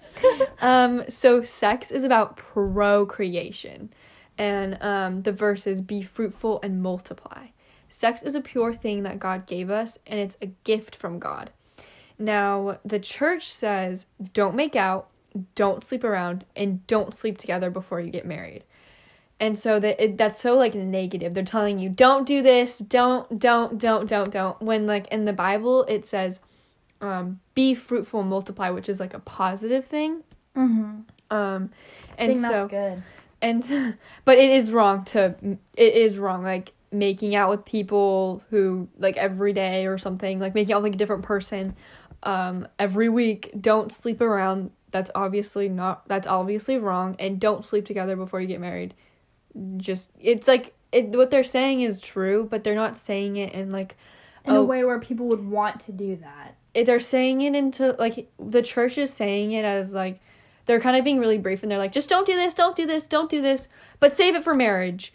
Um 0.61 1.05
so 1.09 1.43
sex 1.43 1.91
is 1.91 2.05
about 2.05 2.37
procreation. 2.37 3.93
And 4.37 4.83
um 4.83 5.23
the 5.23 5.33
verse 5.33 5.67
is 5.67 5.81
be 5.81 6.03
fruitful 6.03 6.61
and 6.63 6.83
multiply. 6.83 7.49
Sex 7.89 8.23
is 8.23 8.35
a 8.35 8.41
pure 8.41 8.75
thing 8.75 9.03
that 9.03 9.19
God 9.19 9.47
gave 9.47 9.71
us 9.71 9.99
and 10.07 10.21
it's 10.21 10.37
a 10.41 10.47
gift 10.65 10.97
from 10.97 11.19
God. 11.19 11.51
Now, 12.19 12.79
the 12.85 12.99
church 12.99 13.53
says 13.53 14.07
don't 14.33 14.57
make 14.57 14.75
out, 14.75 15.09
don't 15.55 15.85
sleep 15.85 16.03
around, 16.03 16.45
and 16.57 16.85
don't 16.87 17.15
sleep 17.15 17.39
together 17.39 17.71
before 17.71 18.01
you 18.01 18.11
get 18.11 18.27
married. 18.27 18.65
And 19.41 19.59
so 19.59 19.79
that 19.79 20.03
it, 20.03 20.19
that's 20.19 20.41
so 20.41 20.57
like 20.57 20.75
negative. 20.75 21.35
They're 21.35 21.45
telling 21.45 21.79
you 21.79 21.89
don't 21.89 22.27
do 22.27 22.43
this, 22.43 22.79
don't, 22.79 23.39
don't, 23.39 23.79
don't, 23.79 24.09
don't, 24.09 24.31
don't. 24.33 24.61
When 24.61 24.87
like 24.87 25.07
in 25.09 25.27
the 25.27 25.33
Bible 25.33 25.85
it 25.85 26.05
says, 26.07 26.41
um, 27.01 27.41
be 27.55 27.75
fruitful, 27.75 28.21
and 28.21 28.29
multiply, 28.29 28.71
which 28.71 28.89
is 28.89 28.99
like 28.99 29.15
a 29.15 29.21
positive 29.21 29.85
thing. 29.85 30.25
Mm-hmm. 30.57 31.01
Um, 31.31 31.71
and 32.17 32.37
so 32.37 32.43
that's 32.43 32.71
good. 32.71 33.03
and 33.41 33.97
but 34.25 34.39
it 34.39 34.51
is 34.51 34.71
wrong 34.73 35.05
to 35.05 35.35
it 35.77 35.95
is 35.95 36.19
wrong 36.19 36.43
like 36.43 36.73
making 36.91 37.35
out 37.35 37.51
with 37.51 37.65
people 37.65 38.43
who 38.51 38.89
like 38.99 39.17
every 39.17 39.53
day 39.53 39.87
or 39.87 39.99
something 39.99 40.41
like 40.41 40.55
making 40.55 40.75
out 40.75 40.83
with 40.83 40.91
like 40.91 40.95
a 40.95 40.99
different 40.99 41.23
person 41.23 41.77
um 42.23 42.67
every 42.79 43.09
week 43.11 43.53
don't 43.61 43.93
sleep 43.93 44.21
around 44.23 44.71
that's 44.91 45.11
obviously 45.15 45.69
not 45.69 46.07
that's 46.09 46.27
obviously 46.27 46.79
wrong 46.79 47.15
and 47.19 47.39
don't 47.39 47.65
sleep 47.65 47.85
together 47.85 48.17
before 48.17 48.41
you 48.41 48.47
get 48.47 48.59
married 48.59 48.95
just 49.77 50.11
it's 50.21 50.47
like 50.49 50.75
it 50.93 51.09
what 51.17 51.31
they're 51.31 51.45
saying 51.45 51.81
is 51.83 52.01
true 52.01 52.47
but 52.51 52.65
they're 52.65 52.75
not 52.75 52.97
saying 52.97 53.37
it 53.37 53.53
in 53.53 53.73
like 53.73 53.97
In 54.45 54.55
a 54.55 54.59
oh, 54.59 54.65
way 54.65 54.85
where 54.85 54.99
people 54.99 55.27
would 55.29 55.45
want 55.49 55.81
to 55.81 55.93
do 55.93 56.17
that. 56.17 56.55
they're 56.87 57.01
saying 57.01 57.41
it 57.43 57.55
into 57.55 57.93
like 57.99 58.31
the 58.39 58.63
church 58.63 58.99
is 58.99 59.13
saying 59.13 59.53
it 59.53 59.65
as 59.65 59.93
like 59.95 60.21
they're 60.67 60.81
kind 60.81 60.97
of 60.97 61.05
being 61.05 61.19
really 61.19 61.39
brief 61.39 61.63
and 61.63 61.71
they're 61.73 61.79
like 61.79 61.93
just 61.93 62.09
don't 62.09 62.27
do 62.27 62.35
this 62.37 62.55
don't 62.55 62.77
do 62.77 62.87
this 62.87 63.07
don't 63.07 63.31
do 63.31 63.41
this 63.43 63.69
but 64.01 64.15
save 64.15 64.35
it 64.35 64.45
for 64.45 64.55
marriage. 64.55 65.13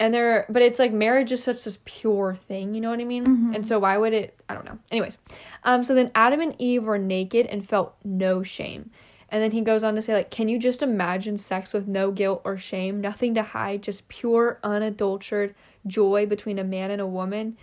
And 0.00 0.14
they're 0.14 0.46
but 0.48 0.62
it's 0.62 0.78
like 0.78 0.92
marriage 0.92 1.32
is 1.32 1.42
such 1.42 1.64
this 1.64 1.78
pure 1.84 2.36
thing 2.46 2.72
you 2.74 2.80
know 2.80 2.90
what 2.90 3.00
i 3.00 3.04
mean? 3.04 3.26
Mhm. 3.26 3.54
and 3.56 3.66
so 3.66 3.80
why 3.80 3.96
would 3.98 4.12
it 4.12 4.38
i 4.48 4.54
don't 4.54 4.64
know. 4.64 4.78
Anyways 4.92 5.18
um 5.64 5.82
so 5.82 5.92
then 5.94 6.12
adam 6.14 6.40
and 6.40 6.54
eve 6.60 6.84
were 6.84 6.98
naked 6.98 7.46
and 7.46 7.68
felt 7.68 7.96
no 8.04 8.44
shame 8.44 8.90
and 9.30 9.42
then 9.42 9.50
he 9.50 9.60
goes 9.60 9.82
on 9.84 9.94
to 9.94 10.02
say 10.02 10.14
like 10.14 10.30
can 10.30 10.48
you 10.48 10.58
just 10.58 10.82
imagine 10.82 11.36
sex 11.38 11.72
with 11.72 11.86
no 11.86 12.10
guilt 12.10 12.40
or 12.44 12.56
shame 12.56 13.00
nothing 13.00 13.34
to 13.34 13.42
hide 13.42 13.82
just 13.82 14.08
pure 14.08 14.58
unadulterated 14.62 15.54
joy 15.86 16.24
between 16.26 16.58
a 16.58 16.64
man 16.64 16.90
and 16.90 17.00
a 17.00 17.06
woman 17.06 17.56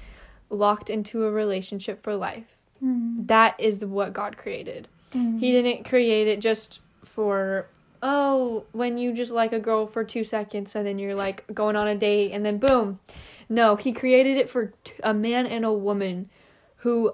locked 0.50 0.90
into 0.90 1.24
a 1.26 1.32
relationship 1.32 2.02
for 2.04 2.16
life 2.16 2.56
Mm-hmm. 2.84 3.28
that 3.28 3.56
is 3.58 3.86
what 3.86 4.12
God 4.12 4.36
created. 4.38 4.90
He 5.12 5.52
didn't 5.54 5.86
create 5.86 6.28
it 6.28 6.42
just 6.42 6.82
for 7.06 7.68
oh, 8.04 8.66
when 8.74 8.98
you 8.98 9.14
just 9.14 9.32
like 9.32 9.54
a 9.54 9.60
girl 9.60 9.88
for 9.88 10.04
2 10.04 10.26
seconds 10.26 10.76
and 10.76 10.86
then 10.86 11.00
you're 11.00 11.16
like 11.16 11.46
going 11.54 11.78
on 11.78 11.88
a 11.88 11.96
date 11.96 12.32
and 12.34 12.46
then 12.46 12.58
boom. 12.58 13.00
No, 13.48 13.78
he 13.78 13.94
created 13.94 14.38
it 14.38 14.50
for 14.50 14.74
t- 14.84 14.94
a 15.04 15.14
man 15.14 15.48
and 15.48 15.64
a 15.64 15.72
woman 15.72 16.30
who 16.78 17.14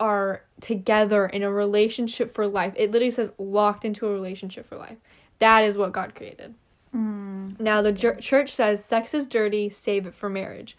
are 0.00 0.44
together 0.60 1.26
in 1.26 1.42
a 1.42 1.50
relationship 1.50 2.30
for 2.30 2.46
life. 2.46 2.72
It 2.76 2.90
literally 2.90 3.10
says 3.10 3.32
locked 3.38 3.84
into 3.84 4.06
a 4.06 4.12
relationship 4.12 4.64
for 4.64 4.76
life. 4.76 4.98
That 5.38 5.64
is 5.64 5.76
what 5.76 5.92
God 5.92 6.14
created. 6.14 6.54
Mm. 6.94 7.60
Now, 7.60 7.82
the 7.82 7.92
j- 7.92 8.16
church 8.20 8.52
says 8.52 8.84
sex 8.84 9.14
is 9.14 9.26
dirty, 9.26 9.68
save 9.68 10.06
it 10.06 10.14
for 10.14 10.28
marriage. 10.28 10.76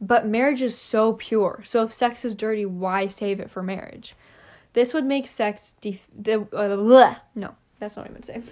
But 0.00 0.26
marriage 0.26 0.62
is 0.62 0.76
so 0.76 1.12
pure. 1.14 1.62
So 1.64 1.84
if 1.84 1.92
sex 1.92 2.24
is 2.24 2.34
dirty, 2.34 2.66
why 2.66 3.06
save 3.06 3.40
it 3.40 3.50
for 3.50 3.62
marriage? 3.62 4.14
This 4.72 4.92
would 4.92 5.04
make 5.04 5.28
sex 5.28 5.74
def- 5.80 6.06
the 6.16 6.46
uh, 6.52 7.14
no, 7.34 7.54
that's 7.78 7.96
not 7.96 8.02
what 8.02 8.10
I 8.10 8.12
meant 8.12 8.24
to 8.24 8.32
say. 8.34 8.42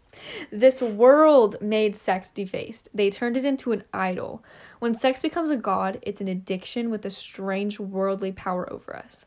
this 0.52 0.82
world 0.82 1.56
made 1.60 1.96
sex 1.96 2.30
defaced. 2.30 2.90
They 2.92 3.10
turned 3.10 3.36
it 3.36 3.44
into 3.44 3.72
an 3.72 3.84
idol. 3.92 4.44
When 4.80 4.94
sex 4.94 5.22
becomes 5.22 5.50
a 5.50 5.56
god, 5.56 5.98
it's 6.02 6.20
an 6.20 6.28
addiction 6.28 6.90
with 6.90 7.06
a 7.06 7.10
strange 7.10 7.80
worldly 7.80 8.32
power 8.32 8.70
over 8.70 8.94
us. 8.94 9.24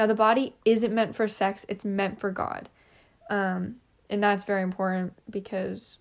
Now, 0.00 0.06
the 0.06 0.14
body 0.14 0.54
isn't 0.64 0.94
meant 0.94 1.14
for 1.14 1.28
sex; 1.28 1.66
it's 1.68 1.84
meant 1.84 2.18
for 2.18 2.30
God, 2.30 2.70
um, 3.28 3.76
and 4.08 4.22
that's 4.22 4.44
very 4.44 4.62
important 4.62 5.12
because 5.28 5.98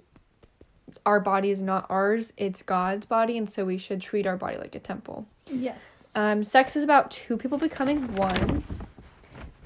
our 1.06 1.20
body 1.20 1.50
is 1.50 1.62
not 1.62 1.86
ours, 1.89 2.32
it's 2.38 2.62
God's 2.62 3.06
body, 3.06 3.38
and 3.38 3.51
so 3.51 3.65
we 3.65 3.77
should 3.77 4.00
treat 4.00 4.25
our 4.25 4.38
body 4.38 4.56
like 4.56 4.74
a 4.74 4.79
temple. 4.79 5.27
Yes. 5.48 6.08
Um, 6.15 6.46
sex 6.46 6.77
is 6.77 6.84
about 6.86 7.12
two 7.12 7.36
people 7.36 7.58
becoming 7.58 8.13
one, 8.13 8.63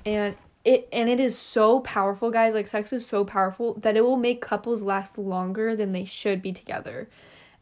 and 0.04 0.36
it 0.66 0.90
and 0.92 1.10
it 1.10 1.20
is 1.20 1.38
so 1.38 1.82
powerful, 1.82 2.32
guys. 2.32 2.56
Like 2.56 2.66
sex 2.66 2.92
is 2.92 3.06
so 3.06 3.24
powerful 3.24 3.76
that 3.76 3.96
it 3.96 4.02
will 4.02 4.18
make 4.18 4.42
couples 4.42 4.82
last 4.82 5.20
longer 5.20 5.76
than 5.76 5.92
they 5.92 6.06
should 6.06 6.42
be 6.42 6.52
together, 6.52 7.08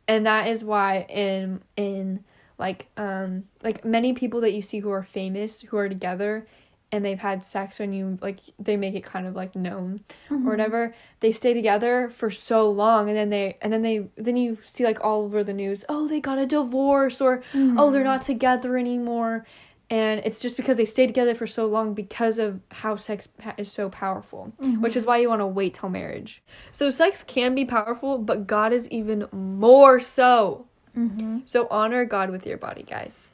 and 0.08 0.25
that 0.25 0.48
is 0.48 0.63
why 0.63 1.01
in 1.10 1.63
in 1.75 2.24
like 2.58 2.88
um 2.96 3.44
like 3.62 3.84
many 3.84 4.13
people 4.13 4.40
that 4.40 4.54
you 4.54 4.62
see 4.62 4.80
who 4.80 4.90
are 4.90 5.04
famous 5.04 5.60
who 5.60 5.75
are 5.75 5.90
together 5.90 6.48
and 6.91 7.05
they've 7.05 7.19
had 7.19 7.43
sex 7.45 7.79
when 7.79 7.93
you 7.93 8.17
like 8.21 8.39
they 8.60 8.75
make 8.77 8.95
it 8.95 9.03
kind 9.03 9.25
of 9.27 9.36
like 9.36 9.55
known 9.55 10.01
Mm-hmm. 10.29 10.48
or 10.48 10.51
whatever 10.51 10.95
they 11.21 11.31
stay 11.31 11.53
together 11.53 12.10
for 12.13 12.29
so 12.29 12.69
long 12.69 13.07
and 13.10 13.17
then 13.17 13.29
they 13.29 13.57
and 13.62 13.71
then 13.74 13.81
they 13.81 14.07
then 14.15 14.36
you 14.38 14.57
see 14.63 14.83
like 14.83 15.03
all 15.03 15.21
over 15.24 15.43
the 15.43 15.53
news 15.53 15.83
oh 15.89 16.07
they 16.07 16.19
got 16.19 16.38
a 16.38 16.45
divorce 16.45 17.21
or 17.21 17.41
oh 17.55 17.91
they're 17.91 18.03
not 18.03 18.21
together 18.21 18.77
anymore 18.77 19.45
and 19.89 20.21
it's 20.24 20.39
just 20.39 20.55
because 20.55 20.77
they 20.77 20.86
stayed 20.86 21.07
together 21.07 21.36
for 21.36 21.45
so 21.45 21.65
long 21.65 21.93
because 21.93 22.39
of 22.39 22.62
how 22.71 22.95
sex 22.95 23.27
is 23.57 23.69
so 23.69 23.89
powerful 23.89 24.53
which 24.79 24.95
is 24.95 25.05
why 25.05 25.17
you 25.17 25.27
want 25.27 25.41
to 25.41 25.48
wait 25.48 25.74
till 25.74 25.89
marriage 25.89 26.41
so 26.71 26.89
sex 26.89 27.24
can 27.25 27.53
be 27.55 27.65
powerful 27.65 28.17
but 28.17 28.48
god 28.48 28.71
is 28.74 28.88
even 28.89 29.27
more 29.31 30.00
so 30.00 30.65
Mm-hmm. 30.98 31.39
so 31.45 31.67
honor 31.71 32.03
god 32.03 32.29
with 32.31 32.45
your 32.45 32.57
body 32.57 32.83
guys 32.83 33.29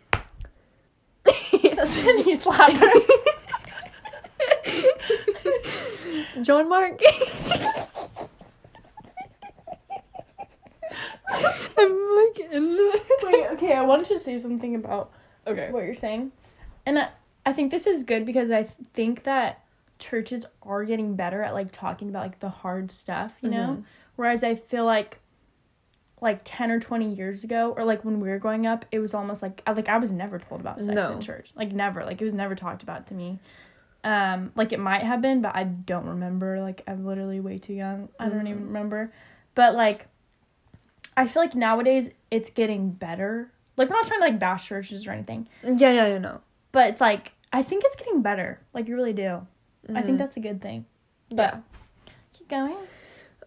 That's 1.25 1.97
an 1.99 2.23
he's 2.23 2.45
laughing. 2.45 3.16
John 6.41 6.67
mark 6.69 6.99
i'm 11.77 12.15
like 12.15 12.39
in 12.51 12.75
the 12.75 13.01
Wait, 13.23 13.45
okay, 13.51 13.73
I 13.73 13.81
wanted 13.81 14.07
to 14.07 14.19
say 14.19 14.37
something 14.37 14.75
about 14.75 15.11
okay 15.45 15.69
what 15.71 15.83
you're 15.83 15.93
saying. 15.93 16.31
And 16.85 16.99
I, 16.99 17.09
I 17.45 17.51
think 17.53 17.71
this 17.71 17.85
is 17.85 18.03
good 18.03 18.25
because 18.25 18.49
I 18.51 18.63
think 18.93 19.23
that 19.23 19.63
churches 19.99 20.45
are 20.63 20.85
getting 20.85 21.15
better 21.15 21.41
at 21.41 21.53
like 21.53 21.71
talking 21.71 22.09
about 22.09 22.23
like 22.23 22.39
the 22.39 22.49
hard 22.49 22.91
stuff, 22.91 23.33
you 23.41 23.49
know? 23.49 23.79
Mhm. 23.79 23.83
Whereas 24.15 24.43
I 24.43 24.55
feel 24.55 24.85
like 24.85 25.19
like 26.21 26.41
10 26.45 26.71
or 26.71 26.79
20 26.79 27.13
years 27.13 27.43
ago 27.43 27.73
or 27.77 27.83
like 27.83 28.03
when 28.05 28.19
we 28.19 28.29
were 28.29 28.39
growing 28.39 28.65
up, 28.65 28.85
it 28.91 28.99
was 28.99 29.13
almost 29.13 29.41
like 29.41 29.61
I 29.67 29.71
like 29.73 29.89
I 29.89 29.97
was 29.97 30.11
never 30.11 30.39
told 30.39 30.61
about 30.61 30.79
sex 30.79 30.95
No. 30.95 31.11
in 31.13 31.21
church. 31.21 31.51
Like 31.55 31.71
never. 31.73 32.05
Like 32.05 32.21
it 32.21 32.25
was 32.25 32.33
never 32.33 32.55
talked 32.55 32.83
about 32.83 33.07
to 33.07 33.13
me. 33.13 33.39
Um 34.04 34.51
like 34.56 34.72
it 34.72 34.80
might 34.80 35.04
have 35.04 35.22
been, 35.22 35.42
but 35.42 35.56
I 35.56 35.63
don't 35.63 36.06
remember. 36.06 36.62
Like 36.62 36.84
I'm 36.88 37.06
literally 37.06 37.39
way 37.39 37.58
too 37.58 37.74
young. 37.74 38.10
I 38.20 38.30
don't 38.30 38.48
even 38.48 38.63
Mhm. 38.63 38.68
remember. 38.68 39.12
But 39.56 39.75
like 39.75 40.08
I 41.16 41.25
feel 41.27 41.42
like 41.42 41.56
nowadays 41.56 42.10
it's 42.32 42.50
getting 42.50 42.92
better. 42.92 43.51
Like 43.75 43.89
we're 43.89 43.96
not 43.96 44.06
trying 44.06 44.20
to 44.22 44.25
like 44.27 44.39
bash 44.39 44.68
churches 44.68 45.06
or 45.08 45.12
anything 45.12 45.48
yeah 45.63 45.92
yeah 45.92 46.08
yeah 46.08 46.18
no 46.18 46.42
but 46.72 46.89
it's 46.89 47.01
like 47.01 47.32
I 47.54 47.63
think 47.63 47.84
it's 47.86 47.96
getting 47.96 48.22
better. 48.22 48.60
Like, 48.74 48.88
you 48.89 48.96
really 48.96 49.13
do. 49.13 49.48
I 49.96 50.01
think 50.01 50.16
Mhm. 50.16 50.18
that's 50.18 50.36
a 50.36 50.42
good 50.42 50.62
thing. 50.62 50.86
yeah. 51.30 51.60
Keep 52.34 52.50
going. 52.50 52.75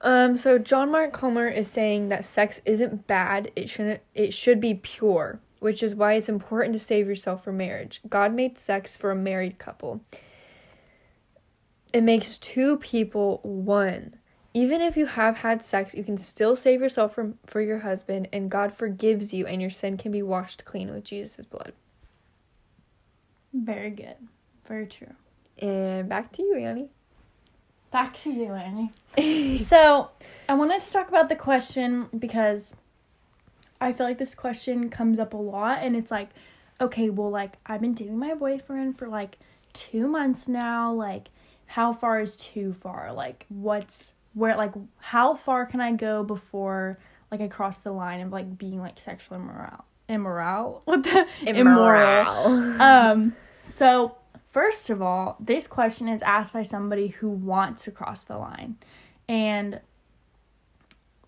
Um, 0.00 0.38
so 0.38 0.58
John 0.58 0.90
Mark 0.90 1.12
Comer 1.12 1.46
is 1.46 1.68
saying 1.70 2.08
that 2.08 2.24
sex 2.24 2.62
isn't 2.64 3.06
bad, 3.06 3.52
it 3.54 3.68
shouldn't 3.68 4.00
it 4.14 4.32
should 4.32 4.58
be 4.58 4.72
pure, 4.74 5.38
which 5.58 5.82
is 5.82 5.94
why 5.94 6.14
it's 6.14 6.30
important 6.30 6.72
to 6.72 6.78
save 6.78 7.06
yourself 7.08 7.44
for 7.44 7.52
marriage. 7.52 8.00
God 8.08 8.32
made 8.32 8.58
sex 8.58 8.96
for 8.96 9.10
a 9.10 9.14
married 9.16 9.58
couple. 9.58 10.00
It 11.92 12.02
makes 12.02 12.38
two 12.38 12.78
people 12.78 13.40
one. 13.42 14.14
Even 14.52 14.80
if 14.80 14.96
you 14.96 15.06
have 15.06 15.38
had 15.38 15.62
sex, 15.62 15.94
you 15.94 16.02
can 16.02 16.16
still 16.16 16.56
save 16.56 16.80
yourself 16.80 17.14
from 17.14 17.38
for 17.46 17.60
your 17.60 17.78
husband 17.80 18.28
and 18.32 18.50
God 18.50 18.74
forgives 18.74 19.32
you 19.32 19.46
and 19.46 19.60
your 19.60 19.70
sin 19.70 19.96
can 19.96 20.10
be 20.10 20.22
washed 20.22 20.64
clean 20.64 20.92
with 20.92 21.04
Jesus' 21.04 21.46
blood. 21.46 21.72
Very 23.52 23.90
good. 23.90 24.16
Very 24.66 24.86
true. 24.86 25.14
And 25.58 26.08
back 26.08 26.32
to 26.32 26.42
you, 26.42 26.56
Annie. 26.56 26.88
Back 27.90 28.16
to 28.22 28.30
you, 28.30 28.52
Annie. 28.52 29.58
so, 29.58 30.10
I 30.48 30.54
wanted 30.54 30.80
to 30.80 30.92
talk 30.92 31.08
about 31.08 31.28
the 31.28 31.36
question 31.36 32.08
because 32.16 32.76
I 33.80 33.92
feel 33.92 34.06
like 34.06 34.18
this 34.18 34.34
question 34.34 34.90
comes 34.90 35.18
up 35.18 35.34
a 35.34 35.38
lot, 35.38 35.78
and 35.80 35.96
it's 35.96 36.10
like, 36.10 36.28
okay, 36.80 37.10
well, 37.10 37.30
like, 37.30 37.54
I've 37.66 37.80
been 37.80 37.94
dating 37.94 38.18
my 38.18 38.34
boyfriend 38.34 38.96
for 38.96 39.08
like 39.08 39.38
two 39.72 40.06
months 40.06 40.46
now. 40.46 40.92
Like, 40.92 41.28
how 41.70 41.92
far 41.92 42.20
is 42.20 42.36
too 42.36 42.72
far? 42.72 43.12
Like, 43.12 43.46
what's 43.48 44.14
where, 44.34 44.56
like, 44.56 44.72
how 44.98 45.36
far 45.36 45.66
can 45.66 45.80
I 45.80 45.92
go 45.92 46.24
before, 46.24 46.98
like, 47.30 47.40
I 47.40 47.46
cross 47.46 47.78
the 47.78 47.92
line 47.92 48.20
of 48.20 48.32
like 48.32 48.58
being 48.58 48.80
like 48.80 48.98
sexual 48.98 49.36
immoral? 49.36 49.84
Immoral? 50.08 50.82
What 50.86 51.04
the? 51.04 51.28
immoral 51.46 52.82
um 52.82 53.36
so 53.64 54.16
first 54.50 54.90
of 54.90 55.00
all 55.00 55.36
this 55.38 55.68
question 55.68 56.08
is 56.08 56.22
asked 56.22 56.52
by 56.52 56.64
somebody 56.64 57.08
who 57.08 57.28
wants 57.28 57.84
to 57.84 57.92
cross 57.92 58.24
the 58.24 58.36
line 58.36 58.76
and 59.28 59.80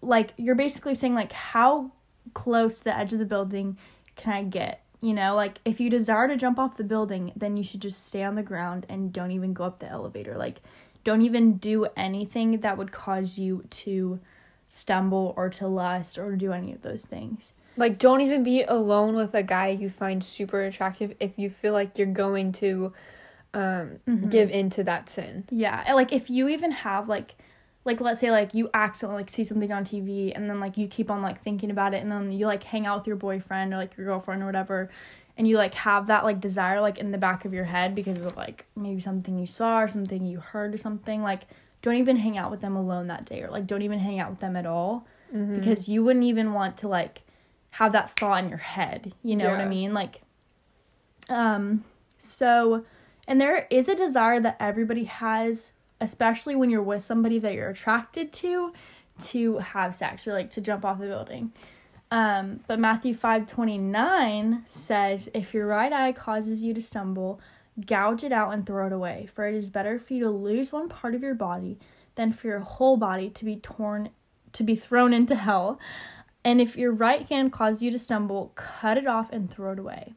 like 0.00 0.32
you're 0.36 0.56
basically 0.56 0.96
saying 0.96 1.14
like 1.14 1.32
how 1.32 1.92
close 2.34 2.78
to 2.78 2.84
the 2.84 2.98
edge 2.98 3.12
of 3.12 3.20
the 3.20 3.24
building 3.24 3.78
can 4.16 4.32
i 4.32 4.42
get 4.42 4.81
you 5.02 5.12
know 5.12 5.34
like 5.34 5.58
if 5.64 5.80
you 5.80 5.90
desire 5.90 6.26
to 6.28 6.36
jump 6.36 6.58
off 6.58 6.78
the 6.78 6.84
building 6.84 7.32
then 7.36 7.56
you 7.56 7.62
should 7.62 7.82
just 7.82 8.06
stay 8.06 8.22
on 8.22 8.34
the 8.34 8.42
ground 8.42 8.86
and 8.88 9.12
don't 9.12 9.32
even 9.32 9.52
go 9.52 9.64
up 9.64 9.78
the 9.78 9.88
elevator. 9.88 10.36
Like 10.38 10.60
don't 11.04 11.22
even 11.22 11.58
do 11.58 11.86
anything 11.96 12.60
that 12.60 12.78
would 12.78 12.92
cause 12.92 13.36
you 13.36 13.64
to 13.70 14.20
stumble 14.68 15.34
or 15.36 15.50
to 15.50 15.66
lust 15.66 16.16
or 16.16 16.34
do 16.36 16.52
any 16.52 16.72
of 16.72 16.80
those 16.82 17.04
things. 17.04 17.52
Like, 17.76 17.98
don't 17.98 18.20
even 18.20 18.42
be 18.42 18.62
alone 18.62 19.14
with 19.14 19.34
a 19.34 19.42
guy 19.42 19.68
you 19.68 19.88
find 19.88 20.22
super 20.22 20.62
attractive 20.62 21.14
if 21.20 21.32
you 21.36 21.50
feel 21.50 21.72
like 21.72 21.98
you're 21.98 22.06
going 22.06 22.52
to 22.52 22.92
um, 23.54 23.98
give 24.28 24.50
into 24.50 24.84
that 24.84 25.08
sin. 25.08 25.44
Yeah, 25.50 25.92
like 25.94 26.12
if 26.12 26.30
you 26.30 26.48
even 26.48 26.70
have 26.70 27.08
like 27.08 27.34
like 27.84 28.00
let's 28.00 28.20
say 28.20 28.30
like 28.30 28.54
you 28.54 28.70
accidentally 28.74 29.22
like 29.22 29.30
see 29.30 29.44
something 29.44 29.72
on 29.72 29.84
TV 29.84 30.32
and 30.34 30.48
then 30.48 30.60
like 30.60 30.76
you 30.76 30.86
keep 30.86 31.10
on 31.10 31.20
like 31.22 31.42
thinking 31.42 31.70
about 31.70 31.94
it 31.94 32.02
and 32.02 32.10
then 32.12 32.30
you 32.30 32.46
like 32.46 32.62
hang 32.64 32.86
out 32.86 32.98
with 33.00 33.06
your 33.06 33.16
boyfriend 33.16 33.72
or 33.74 33.76
like 33.76 33.96
your 33.96 34.06
girlfriend 34.06 34.42
or 34.42 34.46
whatever 34.46 34.88
and 35.36 35.48
you 35.48 35.56
like 35.56 35.74
have 35.74 36.06
that 36.06 36.24
like 36.24 36.40
desire 36.40 36.80
like 36.80 36.98
in 36.98 37.10
the 37.10 37.18
back 37.18 37.44
of 37.44 37.52
your 37.52 37.64
head 37.64 37.94
because 37.94 38.22
of 38.22 38.36
like 38.36 38.66
maybe 38.76 39.00
something 39.00 39.38
you 39.38 39.46
saw 39.46 39.80
or 39.80 39.88
something 39.88 40.24
you 40.24 40.38
heard 40.38 40.74
or 40.74 40.78
something 40.78 41.22
like 41.22 41.42
don't 41.80 41.96
even 41.96 42.16
hang 42.18 42.38
out 42.38 42.50
with 42.50 42.60
them 42.60 42.76
alone 42.76 43.08
that 43.08 43.24
day 43.24 43.42
or 43.42 43.50
like 43.50 43.66
don't 43.66 43.82
even 43.82 43.98
hang 43.98 44.20
out 44.20 44.30
with 44.30 44.40
them 44.40 44.56
at 44.56 44.66
all 44.66 45.06
Mm-hmm. 45.34 45.60
because 45.60 45.88
you 45.88 46.04
wouldn't 46.04 46.26
even 46.26 46.52
want 46.52 46.76
to 46.76 46.88
like 46.88 47.22
have 47.70 47.92
that 47.92 48.14
thought 48.18 48.44
in 48.44 48.50
your 48.50 48.58
head 48.58 49.14
you 49.22 49.34
know 49.34 49.48
what 49.48 49.60
i 49.60 49.66
mean 49.66 49.94
like 49.94 50.20
um 51.30 51.84
so 52.18 52.84
and 53.26 53.40
there 53.40 53.66
is 53.70 53.88
a 53.88 53.94
desire 53.94 54.40
that 54.40 54.56
everybody 54.60 55.04
has 55.04 55.72
especially 56.02 56.56
when 56.56 56.68
you're 56.68 56.82
with 56.82 57.02
somebody 57.02 57.38
that 57.38 57.54
you're 57.54 57.70
attracted 57.70 58.32
to 58.32 58.72
to 59.24 59.58
have 59.58 59.94
sex 59.94 60.26
or 60.26 60.32
like 60.32 60.50
to 60.50 60.60
jump 60.60 60.84
off 60.84 60.98
the 60.98 61.06
building. 61.06 61.52
Um 62.10 62.60
but 62.66 62.78
matthew 62.78 63.14
5 63.14 63.46
29 63.46 64.64
says 64.68 65.30
if 65.32 65.54
your 65.54 65.66
right 65.66 65.92
eye 65.92 66.12
causes 66.12 66.62
you 66.62 66.74
to 66.74 66.82
stumble 66.82 67.40
gouge 67.86 68.22
it 68.22 68.32
out 68.32 68.52
and 68.52 68.66
throw 68.66 68.86
it 68.86 68.92
away 68.92 69.28
for 69.32 69.46
it 69.46 69.54
is 69.54 69.70
better 69.70 69.98
for 69.98 70.12
you 70.12 70.24
to 70.24 70.30
lose 70.30 70.72
one 70.72 70.90
part 70.90 71.14
of 71.14 71.22
your 71.22 71.34
body 71.34 71.78
than 72.16 72.32
for 72.32 72.48
your 72.48 72.60
whole 72.60 72.96
body 72.96 73.30
to 73.30 73.44
be 73.44 73.56
torn 73.56 74.10
to 74.52 74.62
be 74.62 74.76
thrown 74.76 75.14
into 75.14 75.34
hell. 75.34 75.80
And 76.44 76.60
if 76.60 76.76
your 76.76 76.92
right 76.92 77.26
hand 77.28 77.52
causes 77.52 77.82
you 77.82 77.90
to 77.92 77.98
stumble 77.98 78.52
cut 78.56 78.98
it 78.98 79.06
off 79.06 79.30
and 79.32 79.50
throw 79.50 79.72
it 79.72 79.78
away 79.78 80.14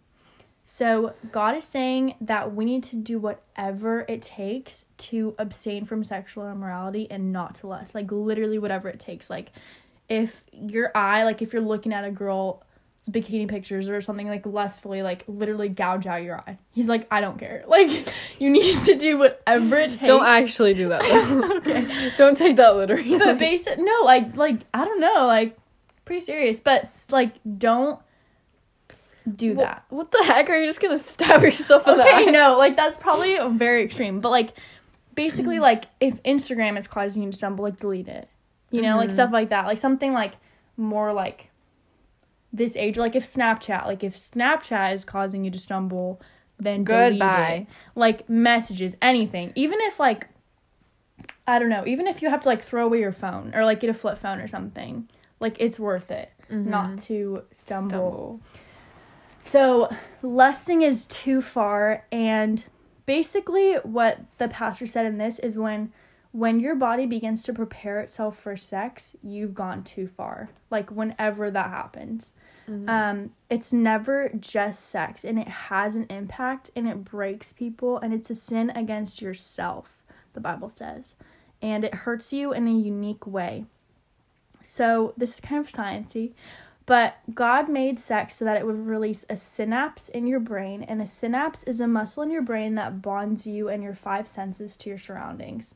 so 0.68 1.14
God 1.32 1.56
is 1.56 1.64
saying 1.64 2.16
that 2.22 2.56
we 2.56 2.66
need 2.66 2.82
to 2.86 2.96
do 2.96 3.20
whatever 3.20 4.04
it 4.10 4.24
takes 4.24 4.86
to 4.98 5.36
abstain 5.38 5.86
from 5.86 6.04
sexual 6.04 6.50
immorality 6.50 7.06
and 7.12 7.32
not 7.32 7.54
to 7.56 7.68
lust. 7.68 7.94
Like 7.94 8.12
literally 8.12 8.58
whatever 8.58 8.90
it 8.90 9.00
takes. 9.00 9.30
Like 9.30 9.52
if 10.10 10.44
your 10.52 10.92
eye, 10.98 11.24
like 11.24 11.44
if 11.44 11.54
you're 11.54 11.62
looking 11.62 11.94
at 11.94 12.04
a 12.04 12.10
girl's 12.10 12.64
bikini 13.12 13.48
pictures 13.48 13.90
or 13.90 14.02
something 14.02 14.28
like 14.28 14.48
lustfully, 14.48 15.04
like 15.04 15.24
literally 15.28 15.70
gouge 15.70 16.08
out 16.08 16.24
your 16.24 16.40
eye. 16.40 16.58
He's 16.72 16.90
like, 16.90 17.06
I 17.12 17.22
don't 17.22 17.38
care. 17.38 17.64
Like 17.68 18.12
you 18.40 18.50
need 18.50 18.76
to 18.86 18.96
do 18.96 19.20
whatever 19.20 19.76
it 19.76 19.92
takes. 19.92 20.08
Don't 20.08 20.26
actually 20.26 20.74
do 20.74 20.90
that. 20.90 21.04
Okay. 21.58 22.12
don't 22.18 22.36
take 22.36 22.56
that 22.56 22.76
literally. 22.76 23.20
But 23.20 23.38
basic 23.38 23.78
no, 23.78 24.02
like 24.04 24.36
like 24.36 24.62
I 24.74 24.84
don't 24.84 25.00
know, 25.00 25.28
like 25.28 25.56
pretty 26.06 26.26
serious. 26.26 26.60
But 26.60 26.90
like 27.12 27.36
don't 27.60 28.00
do 29.36 29.56
that. 29.56 29.86
What 29.90 30.12
the 30.12 30.24
heck? 30.24 30.50
Are 30.50 30.58
you 30.60 30.68
just 30.68 30.82
gonna 30.82 30.98
stab 31.14 31.42
yourself 31.42 31.88
in 31.88 31.98
the 31.98 32.04
okay, 32.04 32.28
eye? 32.28 32.32
no, 32.32 32.58
like 32.58 32.76
that's 32.76 32.98
probably 32.98 33.38
very 33.58 33.84
extreme. 33.84 34.20
But 34.22 34.30
like, 34.30 34.52
basically, 35.16 35.60
like 35.60 35.86
if 36.00 36.22
Instagram 36.24 36.78
is 36.78 36.88
causing 36.88 37.24
you 37.24 37.32
to 37.32 37.38
stumble, 37.38 37.64
like 37.64 37.78
delete 37.78 38.08
it. 38.08 38.30
You 38.72 38.82
know, 38.82 38.98
like 38.98 39.10
Mhm. 39.10 39.14
stuff 39.14 39.32
like 39.32 39.50
that. 39.50 39.66
Like 39.68 39.78
something 39.78 40.14
like 40.14 40.34
more 40.78 41.14
like 41.14 41.50
this 42.52 42.76
age. 42.76 42.98
Like 42.98 43.16
if 43.16 43.24
Snapchat, 43.24 43.86
like 43.86 44.04
if 44.04 44.18
Snapchat 44.18 44.94
is 44.94 45.06
causing 45.06 45.44
you 45.46 45.52
to 45.52 45.58
stumble, 45.60 46.20
then 46.60 46.84
delete 46.84 47.14
Goodbye. 47.14 47.68
it. 47.70 47.74
Like 47.96 48.30
messages, 48.30 48.96
anything. 49.02 49.54
Even 49.56 49.80
if 49.82 50.00
like, 50.00 50.28
I 51.48 51.60
don't 51.60 51.70
know. 51.70 51.84
Even 51.86 52.08
if 52.08 52.22
you 52.22 52.30
have 52.30 52.42
to 52.42 52.50
like 52.50 52.62
throw 52.62 52.86
away 52.86 53.00
your 53.00 53.12
phone 53.12 53.54
or 53.56 53.64
like 53.66 53.80
get 53.80 53.90
a 53.90 53.94
flip 53.94 54.18
phone 54.18 54.40
or 54.40 54.48
something, 54.48 55.08
like 55.40 55.56
it's 55.60 55.80
worth 55.80 56.12
it 56.12 56.32
not 56.50 56.98
to 57.00 57.44
stumble. 57.52 58.40
So, 59.48 59.90
lusting 60.24 60.82
is 60.82 61.06
too 61.06 61.40
far 61.40 62.04
and 62.12 62.66
basically 63.06 63.76
what 63.76 64.22
the 64.40 64.48
pastor 64.48 64.88
said 64.88 65.06
in 65.06 65.20
this 65.20 65.38
is 65.38 65.56
when 65.56 65.94
when 66.32 66.60
your 66.60 66.74
body 66.74 67.06
begins 67.06 67.44
to 67.44 67.54
prepare 67.54 68.00
itself 68.00 68.40
for 68.40 68.58
sex, 68.58 69.16
you've 69.24 69.54
gone 69.54 69.84
too 69.84 70.08
far. 70.08 70.50
Like 70.72 70.90
whenever 70.90 71.52
that 71.52 71.70
happens. 71.70 72.34
Mhm. 72.68 72.90
Um 72.90 73.34
it's 73.48 73.72
never 73.72 74.32
just 74.40 74.84
sex 74.84 75.24
and 75.24 75.38
it 75.38 75.48
has 75.48 75.96
an 75.96 76.08
impact 76.10 76.72
and 76.76 76.88
it 76.88 77.04
breaks 77.06 77.54
people 77.54 78.00
and 78.00 78.16
it's 78.16 78.32
a 78.32 78.36
sin 78.36 78.72
against 78.72 79.22
yourself, 79.22 80.02
the 80.34 80.42
Bible 80.42 80.70
says. 80.70 81.16
And 81.62 81.84
it 81.84 81.94
hurts 81.94 82.34
you 82.34 82.52
in 82.52 82.68
a 82.68 82.74
unique 82.74 83.28
way. 83.28 83.66
So, 84.64 85.14
this 85.16 85.36
is 85.36 85.40
kind 85.40 85.64
of 85.64 85.72
sciencey, 85.72 86.34
but 86.86 87.18
God 87.34 87.68
made 87.68 88.00
sex 88.00 88.36
so 88.36 88.46
that 88.46 88.58
it 88.58 88.66
would 88.66 88.86
release 88.86 89.26
a 89.30 89.36
synapse 89.36 90.08
in 90.10 90.28
your 90.28 90.40
brain, 90.40 90.84
and 90.84 91.02
a 91.02 91.08
synapse 91.08 91.64
is 91.64 91.80
a 91.80 91.88
muscle 91.88 92.24
in 92.24 92.32
your 92.32 92.42
brain 92.42 92.76
that 92.76 93.02
bonds 93.02 93.48
you 93.48 93.70
and 93.70 93.82
your 93.82 93.96
five 93.96 94.28
senses 94.28 94.76
to 94.78 94.90
your 94.90 95.00
surroundings. 95.00 95.74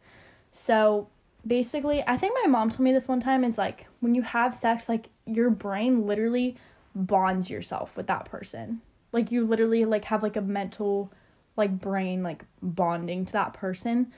So 0.51 1.07
basically, 1.45 2.03
I 2.05 2.17
think 2.17 2.35
my 2.43 2.47
mom 2.47 2.69
told 2.69 2.81
me 2.81 2.91
this 2.91 3.07
one 3.07 3.19
time 3.19 3.43
is 3.43 3.57
like 3.57 3.87
when 3.99 4.13
you 4.13 4.21
have 4.21 4.55
sex, 4.55 4.87
like 4.87 5.09
your 5.25 5.49
brain 5.49 6.05
literally 6.05 6.55
bonds 6.93 7.49
yourself 7.49 7.95
with 7.97 8.07
that 8.07 8.25
person. 8.25 8.81
Like 9.11 9.31
you 9.31 9.45
literally 9.45 9.85
like 9.85 10.05
have 10.05 10.21
like 10.21 10.35
a 10.35 10.41
mental 10.41 11.11
like 11.55 11.79
brain 11.79 12.23
like 12.23 12.45
bonding 12.61 13.25
to 13.25 13.33
that 13.33 13.53
person. 13.53 14.11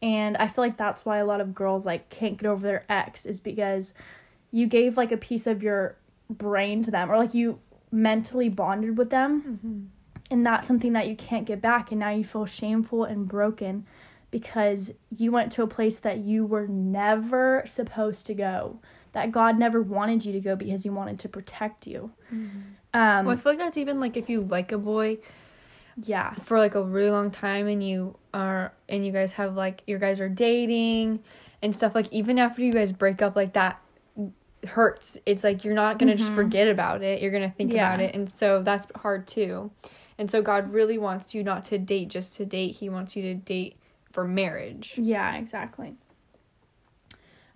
And 0.00 0.36
I 0.36 0.48
feel 0.48 0.64
like 0.64 0.76
that's 0.76 1.04
why 1.04 1.18
a 1.18 1.26
lot 1.26 1.40
of 1.40 1.54
girls 1.54 1.84
like 1.84 2.08
can't 2.08 2.38
get 2.38 2.48
over 2.48 2.66
their 2.66 2.84
ex 2.88 3.26
is 3.26 3.40
because 3.40 3.92
you 4.50 4.66
gave 4.66 4.96
like 4.96 5.12
a 5.12 5.16
piece 5.16 5.46
of 5.46 5.62
your 5.62 5.96
brain 6.30 6.82
to 6.82 6.90
them 6.90 7.10
or 7.10 7.16
like 7.16 7.34
you 7.34 7.58
mentally 7.90 8.48
bonded 8.48 8.98
with 8.98 9.10
them 9.10 9.42
Mm-hmm. 9.42 9.80
and 10.30 10.46
that's 10.46 10.66
something 10.68 10.92
that 10.92 11.08
you 11.08 11.16
can't 11.16 11.46
get 11.46 11.60
back 11.62 11.90
and 11.90 12.00
now 12.00 12.10
you 12.10 12.24
feel 12.24 12.44
shameful 12.46 13.04
and 13.04 13.26
broken 13.26 13.86
because 14.30 14.92
you 15.16 15.32
went 15.32 15.50
to 15.52 15.62
a 15.62 15.66
place 15.66 15.98
that 16.00 16.18
you 16.18 16.44
were 16.44 16.66
never 16.68 17.62
supposed 17.66 18.26
to 18.26 18.34
go 18.34 18.78
that 19.12 19.32
god 19.32 19.58
never 19.58 19.80
wanted 19.80 20.24
you 20.26 20.32
to 20.34 20.40
go 20.40 20.54
because 20.54 20.82
he 20.82 20.90
wanted 20.90 21.18
to 21.18 21.28
protect 21.30 21.86
you. 21.86 22.12
Um 22.92 23.24
Well, 23.24 23.30
I 23.30 23.36
feel 23.36 23.52
like 23.52 23.58
that's 23.58 23.78
even 23.78 24.00
like 24.00 24.18
if 24.18 24.28
you 24.28 24.42
like 24.42 24.70
a 24.70 24.76
boy 24.78 25.16
yeah. 26.04 26.34
for 26.34 26.58
like 26.58 26.74
a 26.74 26.82
really 26.82 27.10
long 27.10 27.30
time 27.30 27.66
and 27.66 27.82
you 27.82 28.16
are 28.34 28.72
and 28.88 29.04
you 29.06 29.12
guys 29.12 29.32
have 29.32 29.56
like 29.56 29.82
your 29.86 29.98
guys 29.98 30.20
are 30.20 30.28
dating 30.28 31.20
and 31.62 31.74
stuff 31.74 31.94
like 31.94 32.12
even 32.12 32.38
after 32.38 32.60
you 32.62 32.72
guys 32.72 32.92
break 32.92 33.22
up 33.22 33.34
like 33.34 33.54
that 33.54 33.80
hurts 34.66 35.16
it's 35.24 35.44
like 35.44 35.64
you're 35.64 35.74
not 35.74 35.98
gonna 35.98 36.16
just 36.16 36.32
Mhm. 36.32 36.34
forget 36.34 36.66
about 36.68 37.02
it 37.02 37.22
you're 37.22 37.30
gonna 37.30 37.50
think 37.50 37.72
about 37.72 38.00
it 38.00 38.14
and 38.14 38.28
so 38.30 38.62
that's 38.62 38.86
hard 38.96 39.26
too 39.26 39.70
And 40.20 40.28
so 40.28 40.42
God 40.42 40.72
really 40.72 40.98
wants 40.98 41.32
you 41.32 41.44
not 41.44 41.64
to 41.66 41.78
date 41.78 42.08
just 42.08 42.34
to 42.38 42.44
date. 42.44 42.74
He 42.76 42.88
wants 42.88 43.14
you 43.14 43.22
to 43.22 43.34
date 43.36 43.76
for 44.10 44.24
marriage. 44.24 44.98
Yeah, 44.98 45.36
exactly. 45.36 45.94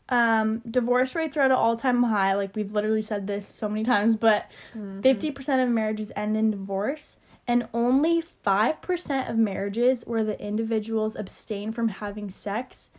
Um, 0.09 0.63
divorce 0.71 1.15
rates 1.15 1.37
are 1.37 1.41
at 1.41 1.47
an 1.51 1.57
all 1.57 1.75
time 1.77 2.03
high. 2.05 2.35
Like 2.35 2.55
we've 2.55 2.71
literally 2.73 3.03
said 3.03 3.27
this 3.27 3.47
so 3.47 3.69
many 3.69 3.85
times, 3.85 4.15
but 4.17 4.49
Mm-hmm. 4.77 5.01
50 5.01 5.31
percent 5.33 5.61
of 5.63 5.69
marriages 5.75 6.13
end 6.15 6.37
in 6.37 6.51
divorce, 6.53 7.17
and 7.49 7.67
only 7.75 8.21
five 8.21 8.81
percent 8.83 9.29
of 9.29 9.37
marriages 9.37 10.05
where 10.07 10.23
the 10.23 10.41
individuals 10.41 11.17
abstain 11.17 11.73
from 11.73 11.89
having 11.89 12.31
sex 12.31 12.91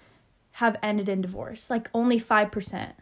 have 0.53 0.75
ended 0.83 1.07
in 1.07 1.21
divorce. 1.21 1.69
Like 1.69 1.89
only 1.93 2.19
five 2.19 2.51
percent. 2.51 2.95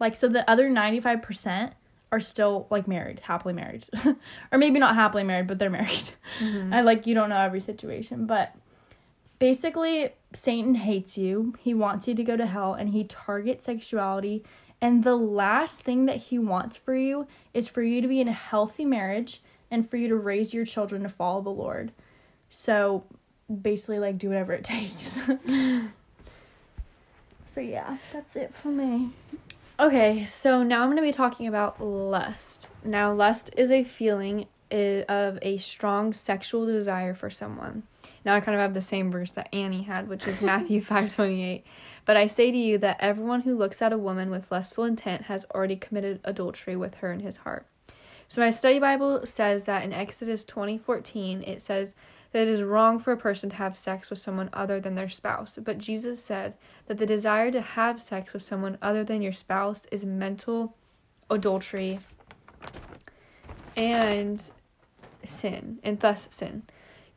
Like 0.00 0.16
so, 0.16 0.28
the 0.28 0.48
other 0.50 0.68
95 0.68 1.22
percent 1.22 1.74
are 2.10 2.20
still 2.20 2.66
like 2.70 2.88
married, 2.88 3.20
happily 3.20 3.54
married, 3.54 3.84
or 4.50 4.58
maybe 4.58 4.80
not 4.80 4.96
happily 4.96 5.22
married, 5.22 5.46
but 5.46 5.58
they're 5.60 5.70
married. 5.70 6.10
Mhm. 6.40 6.74
I 6.74 6.80
like 6.80 7.06
you 7.06 7.14
don't 7.14 7.28
know 7.28 7.38
every 7.38 7.60
situation, 7.60 8.26
but 8.26 8.54
basically 9.38 10.10
Satan 10.32 10.74
hates 10.74 11.16
you. 11.16 11.54
He 11.60 11.72
wants 11.74 12.08
you 12.08 12.14
to 12.14 12.24
go 12.24 12.36
to 12.36 12.46
hell 12.46 12.74
and 12.74 12.88
he 12.90 13.04
targets 13.04 13.64
sexuality 13.64 14.42
and 14.80 15.04
the 15.04 15.14
last 15.16 15.82
thing 15.82 16.06
that 16.06 16.16
he 16.16 16.38
wants 16.38 16.76
for 16.76 16.96
you 16.96 17.26
is 17.52 17.68
for 17.68 17.82
you 17.82 18.00
to 18.00 18.08
be 18.08 18.20
in 18.20 18.28
a 18.28 18.32
healthy 18.32 18.84
marriage 18.86 19.42
and 19.70 19.88
for 19.88 19.98
you 19.98 20.08
to 20.08 20.16
raise 20.16 20.54
your 20.54 20.64
children 20.64 21.02
to 21.02 21.08
follow 21.10 21.42
the 21.42 21.50
Lord. 21.50 21.92
So 22.48 23.04
basically 23.62 23.98
like 23.98 24.16
do 24.16 24.28
whatever 24.30 24.54
it 24.54 24.64
takes. 24.76 25.18
so 27.46 27.60
yeah, 27.60 27.98
that's 28.12 28.36
it 28.36 28.54
for 28.54 28.68
me. 28.68 29.10
Okay, 29.80 30.26
so 30.26 30.62
now 30.62 30.82
I'm 30.82 30.88
going 30.88 30.98
to 30.98 31.02
be 31.02 31.10
talking 31.10 31.46
about 31.46 31.80
lust. 31.80 32.68
Now, 32.84 33.14
lust 33.14 33.50
is 33.56 33.70
a 33.70 33.82
feeling 33.82 34.44
of 34.70 35.38
a 35.40 35.56
strong 35.56 36.12
sexual 36.12 36.66
desire 36.66 37.14
for 37.14 37.30
someone. 37.30 37.84
Now 38.22 38.34
I 38.34 38.40
kind 38.40 38.54
of 38.54 38.60
have 38.60 38.74
the 38.74 38.82
same 38.82 39.10
verse 39.10 39.32
that 39.32 39.48
Annie 39.54 39.84
had, 39.84 40.06
which 40.06 40.26
is 40.26 40.42
Matthew 40.42 40.82
5:28. 40.82 41.62
But 42.04 42.18
I 42.18 42.26
say 42.26 42.50
to 42.50 42.58
you 42.58 42.76
that 42.76 42.98
everyone 43.00 43.40
who 43.40 43.56
looks 43.56 43.80
at 43.80 43.90
a 43.90 43.96
woman 43.96 44.28
with 44.28 44.52
lustful 44.52 44.84
intent 44.84 45.22
has 45.22 45.46
already 45.54 45.76
committed 45.76 46.20
adultery 46.24 46.76
with 46.76 46.96
her 46.96 47.10
in 47.10 47.20
his 47.20 47.38
heart. 47.38 47.64
So 48.30 48.40
my 48.40 48.52
study 48.52 48.78
Bible 48.78 49.26
says 49.26 49.64
that 49.64 49.82
in 49.82 49.92
Exodus 49.92 50.44
20:14 50.44 51.42
it 51.42 51.60
says 51.60 51.96
that 52.30 52.42
it 52.42 52.48
is 52.48 52.62
wrong 52.62 53.00
for 53.00 53.10
a 53.10 53.16
person 53.16 53.50
to 53.50 53.56
have 53.56 53.76
sex 53.76 54.08
with 54.08 54.20
someone 54.20 54.50
other 54.52 54.78
than 54.78 54.94
their 54.94 55.08
spouse. 55.08 55.58
But 55.60 55.78
Jesus 55.78 56.22
said 56.22 56.54
that 56.86 56.98
the 56.98 57.06
desire 57.06 57.50
to 57.50 57.60
have 57.60 58.00
sex 58.00 58.32
with 58.32 58.44
someone 58.44 58.78
other 58.80 59.02
than 59.02 59.20
your 59.20 59.32
spouse 59.32 59.84
is 59.90 60.04
mental 60.04 60.76
adultery 61.28 61.98
and 63.76 64.48
sin, 65.24 65.80
and 65.82 65.98
thus 65.98 66.28
sin. 66.30 66.62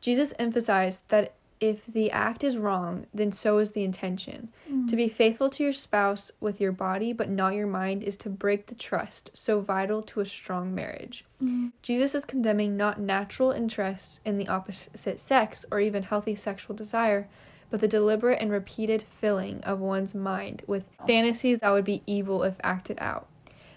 Jesus 0.00 0.34
emphasized 0.36 1.04
that 1.10 1.34
if 1.68 1.86
the 1.86 2.10
act 2.10 2.44
is 2.44 2.56
wrong, 2.56 3.06
then 3.14 3.32
so 3.32 3.58
is 3.58 3.72
the 3.72 3.84
intention. 3.84 4.48
Mm. 4.70 4.88
To 4.88 4.96
be 4.96 5.08
faithful 5.08 5.48
to 5.50 5.62
your 5.62 5.72
spouse 5.72 6.30
with 6.40 6.60
your 6.60 6.72
body 6.72 7.12
but 7.12 7.28
not 7.28 7.54
your 7.54 7.66
mind 7.66 8.02
is 8.02 8.16
to 8.18 8.28
break 8.28 8.66
the 8.66 8.74
trust 8.74 9.30
so 9.32 9.60
vital 9.60 10.02
to 10.02 10.20
a 10.20 10.26
strong 10.26 10.74
marriage. 10.74 11.24
Mm. 11.42 11.72
Jesus 11.82 12.14
is 12.14 12.24
condemning 12.24 12.76
not 12.76 13.00
natural 13.00 13.50
interest 13.50 14.20
in 14.24 14.38
the 14.38 14.48
opposite 14.48 15.20
sex 15.20 15.64
or 15.70 15.80
even 15.80 16.02
healthy 16.02 16.34
sexual 16.34 16.76
desire, 16.76 17.28
but 17.70 17.80
the 17.80 17.88
deliberate 17.88 18.40
and 18.40 18.50
repeated 18.50 19.02
filling 19.02 19.62
of 19.64 19.80
one's 19.80 20.14
mind 20.14 20.62
with 20.66 20.88
fantasies 21.06 21.60
that 21.60 21.72
would 21.72 21.84
be 21.84 22.02
evil 22.06 22.42
if 22.42 22.54
acted 22.62 22.98
out. 23.00 23.26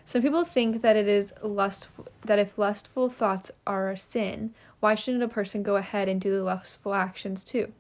Some 0.08 0.22
people 0.22 0.46
think 0.46 0.84
that 0.84 0.96
it 0.96 1.08
is 1.08 1.34
lustful 1.44 2.08
that 2.24 2.40
if 2.40 2.58
lustful 2.58 3.10
thoughts 3.10 3.52
are 3.66 3.90
a 3.90 3.98
sin, 3.98 4.54
why 4.80 4.96
shouldn't 4.96 5.24
a 5.24 5.28
person 5.28 5.64
go 5.64 5.76
ahead 5.76 6.08
and 6.08 6.22
do 6.22 6.32
the 6.32 6.44
lustful 6.44 6.94
actions 6.94 7.44
too? 7.44 7.74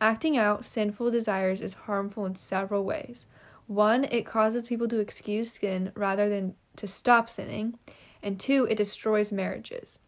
Acting 0.00 0.36
out 0.36 0.64
sinful 0.64 1.10
desires 1.10 1.60
is 1.60 1.74
harmful 1.74 2.26
in 2.26 2.36
several 2.36 2.84
ways. 2.84 3.26
One, 3.66 4.04
it 4.04 4.26
causes 4.26 4.68
people 4.68 4.88
to 4.88 5.00
excuse 5.00 5.52
sin 5.52 5.90
rather 5.94 6.28
than 6.28 6.54
to 6.76 6.86
stop 6.86 7.28
sinning. 7.28 7.78
And 8.22 8.38
two, 8.38 8.66
it 8.70 8.76
destroys 8.76 9.32
marriages. 9.32 9.98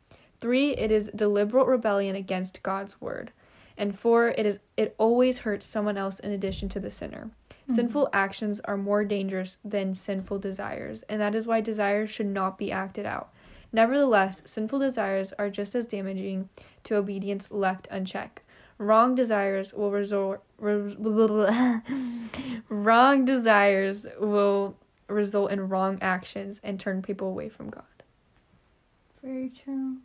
Three, 0.40 0.70
it 0.76 0.92
is 0.92 1.10
deliberate 1.14 1.66
rebellion 1.66 2.14
against 2.14 2.62
God's 2.62 3.00
word. 3.00 3.32
And 3.76 3.98
four, 3.98 4.28
it 4.28 4.44
is 4.44 4.58
it 4.76 4.94
always 4.98 5.38
hurts 5.38 5.66
someone 5.66 5.96
else 5.96 6.20
in 6.20 6.32
addition 6.32 6.68
to 6.70 6.80
the 6.80 6.90
sinner. 6.90 7.30
Mm-hmm. 7.50 7.74
Sinful 7.74 8.10
actions 8.12 8.60
are 8.64 8.76
more 8.76 9.04
dangerous 9.04 9.56
than 9.64 9.94
sinful 9.94 10.38
desires, 10.40 11.02
and 11.08 11.20
that 11.20 11.34
is 11.34 11.46
why 11.46 11.60
desires 11.60 12.10
should 12.10 12.26
not 12.26 12.58
be 12.58 12.72
acted 12.72 13.06
out. 13.06 13.32
Nevertheless, 13.72 14.42
sinful 14.46 14.78
desires 14.78 15.32
are 15.38 15.50
just 15.50 15.74
as 15.74 15.86
damaging 15.86 16.48
to 16.84 16.96
obedience 16.96 17.50
left 17.50 17.88
unchecked. 17.90 18.42
Wrong 18.78 19.14
desires 19.14 19.74
will 19.74 19.90
result 19.90 20.42
wrong 22.68 23.24
desires 23.24 24.06
will 24.20 24.76
result 25.08 25.50
in 25.50 25.68
wrong 25.68 25.98
actions 26.00 26.60
and 26.62 26.78
turn 26.78 27.02
people 27.02 27.28
away 27.28 27.48
from 27.48 27.70
God. 27.70 27.82
Very 29.22 29.50
true. 29.50 29.96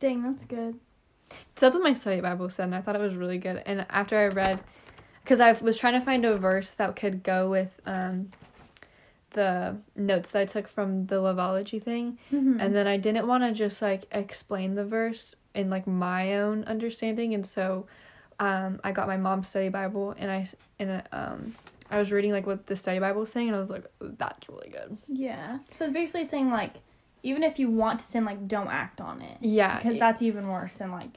Dang, 0.00 0.22
that's 0.22 0.44
good. 0.44 0.78
So 1.30 1.66
that's 1.66 1.76
what 1.76 1.84
my 1.84 1.92
study 1.92 2.20
Bible 2.20 2.50
said, 2.50 2.64
and 2.64 2.74
I 2.74 2.80
thought 2.80 2.96
it 2.96 3.00
was 3.00 3.14
really 3.14 3.38
good. 3.38 3.62
And 3.64 3.86
after 3.90 4.18
I 4.18 4.26
read, 4.26 4.60
because 5.22 5.40
I 5.40 5.52
was 5.52 5.78
trying 5.78 5.98
to 5.98 6.04
find 6.04 6.24
a 6.24 6.36
verse 6.36 6.72
that 6.72 6.96
could 6.96 7.22
go 7.22 7.48
with 7.48 7.80
um, 7.86 8.32
the 9.30 9.76
notes 9.96 10.30
that 10.30 10.40
I 10.40 10.44
took 10.44 10.68
from 10.68 11.06
the 11.06 11.16
Loveology 11.16 11.82
thing, 11.82 12.18
Mm-hmm. 12.32 12.60
and 12.60 12.74
then 12.74 12.86
I 12.86 12.96
didn't 12.96 13.26
want 13.26 13.44
to 13.44 13.52
just 13.52 13.80
like 13.82 14.04
explain 14.12 14.74
the 14.74 14.84
verse 14.84 15.34
in 15.54 15.70
like 15.70 15.86
my 15.86 16.36
own 16.36 16.64
understanding, 16.64 17.34
and 17.34 17.46
so 17.46 17.86
um, 18.38 18.80
I 18.84 18.92
got 18.92 19.06
my 19.06 19.16
mom's 19.16 19.48
study 19.48 19.68
Bible, 19.68 20.14
and 20.18 20.30
I 20.30 20.48
and 20.78 21.02
um, 21.12 21.54
I 21.90 21.98
was 21.98 22.10
reading 22.12 22.32
like 22.32 22.46
what 22.46 22.66
the 22.66 22.76
study 22.76 22.98
Bible 22.98 23.20
was 23.20 23.30
saying, 23.32 23.48
and 23.48 23.56
I 23.56 23.60
was 23.60 23.70
like, 23.70 23.84
that's 24.00 24.48
really 24.48 24.68
good. 24.70 24.96
Yeah. 25.08 25.58
So 25.78 25.84
it's 25.84 25.92
basically 25.92 26.26
saying 26.28 26.50
like, 26.50 26.74
even 27.22 27.42
if 27.42 27.58
you 27.58 27.68
want 27.70 28.00
to 28.00 28.06
sin, 28.06 28.24
like 28.24 28.46
don't 28.48 28.68
act 28.68 29.00
on 29.00 29.20
it. 29.22 29.36
Yeah, 29.40 29.76
Because 29.78 29.98
that's 29.98 30.22
even 30.22 30.48
worse 30.48 30.76
than 30.76 30.90
like. 30.92 31.10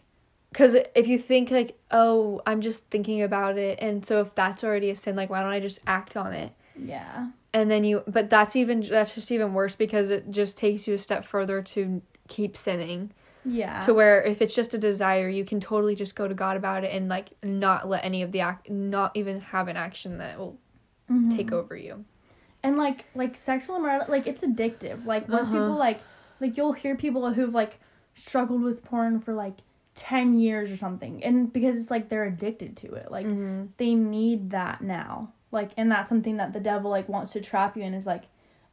Because 0.52 0.76
if 0.96 1.08
you 1.08 1.18
think 1.18 1.50
like, 1.50 1.78
oh, 1.90 2.42
I'm 2.46 2.62
just 2.62 2.84
thinking 2.92 3.24
about 3.24 3.58
it, 3.58 3.80
and 3.82 4.06
so 4.06 4.22
if 4.22 4.36
that's 4.36 4.64
already 4.64 4.90
a 4.92 4.96
sin, 4.96 5.16
like, 5.16 5.30
why 5.32 5.42
don't 5.42 5.52
I 5.52 5.60
just 5.60 5.80
act 5.88 6.16
on 6.18 6.34
it? 6.34 6.52
Yeah. 6.76 7.30
And 7.54 7.70
then 7.70 7.84
you, 7.84 8.04
but 8.08 8.30
that's 8.30 8.56
even 8.56 8.82
that's 8.82 9.14
just 9.16 9.32
even 9.32 9.54
worse 9.54 9.76
because 9.76 10.10
it 10.10 10.30
just 10.32 10.58
takes 10.58 10.88
you 10.88 10.96
a 10.96 10.98
step 10.98 11.26
further 11.26 11.62
to 11.62 12.02
keep 12.28 12.58
sinning. 12.58 13.12
Yeah. 13.46 13.82
To 13.82 13.94
where 13.94 14.22
if 14.24 14.42
it's 14.42 14.56
just 14.56 14.74
a 14.74 14.78
desire, 14.78 15.28
you 15.30 15.46
can 15.46 15.60
totally 15.60 15.96
just 15.96 16.16
go 16.16 16.28
to 16.28 16.34
God 16.34 16.58
about 16.58 16.84
it 16.84 16.92
and 16.94 17.10
like 17.10 17.30
not 17.44 17.88
let 17.90 18.04
any 18.06 18.22
of 18.24 18.32
the 18.32 18.40
act, 18.40 18.70
not 18.70 19.12
even 19.16 19.42
have 19.42 19.68
an 19.68 19.78
action 19.78 20.18
that 20.20 20.38
will 20.40 20.58
Mhm. 21.12 21.36
take 21.36 21.52
over 21.52 21.76
you. 21.76 22.06
and 22.66 22.78
like 22.78 23.04
like 23.14 23.36
sexual 23.36 23.76
immorality 23.76 24.10
like 24.10 24.26
it's 24.26 24.40
addictive 24.42 25.06
like 25.06 25.28
once 25.28 25.50
Uh-huh. 25.50 25.58
people 25.60 25.76
like 25.76 26.00
like 26.40 26.56
you'll 26.56 26.72
hear 26.72 26.96
people 26.96 27.34
who've 27.34 27.54
like 27.54 27.78
struggled 28.14 28.62
with 28.62 28.82
porn 28.86 29.20
for 29.20 29.34
like 29.34 29.56
10 29.96 30.40
years 30.40 30.72
or 30.72 30.78
something 30.78 31.22
and 31.26 31.52
because 31.52 31.76
it's 31.76 31.92
like 31.92 32.08
they're 32.08 32.24
addicted 32.24 32.78
to 32.78 32.94
it 32.94 33.12
like 33.12 33.26
Mm-hmm. 33.26 33.66
they 33.76 33.96
need 33.96 34.52
that 34.52 34.82
now 34.82 35.34
like 35.54 35.72
and 35.78 35.90
that's 35.90 36.10
something 36.10 36.38
that 36.38 36.52
the 36.52 36.60
devil 36.60 36.92
like 36.92 37.08
wants 37.08 37.32
to 37.32 37.40
trap 37.42 37.78
you 37.78 37.84
in 37.84 37.94
is 37.94 38.06
like 38.06 38.24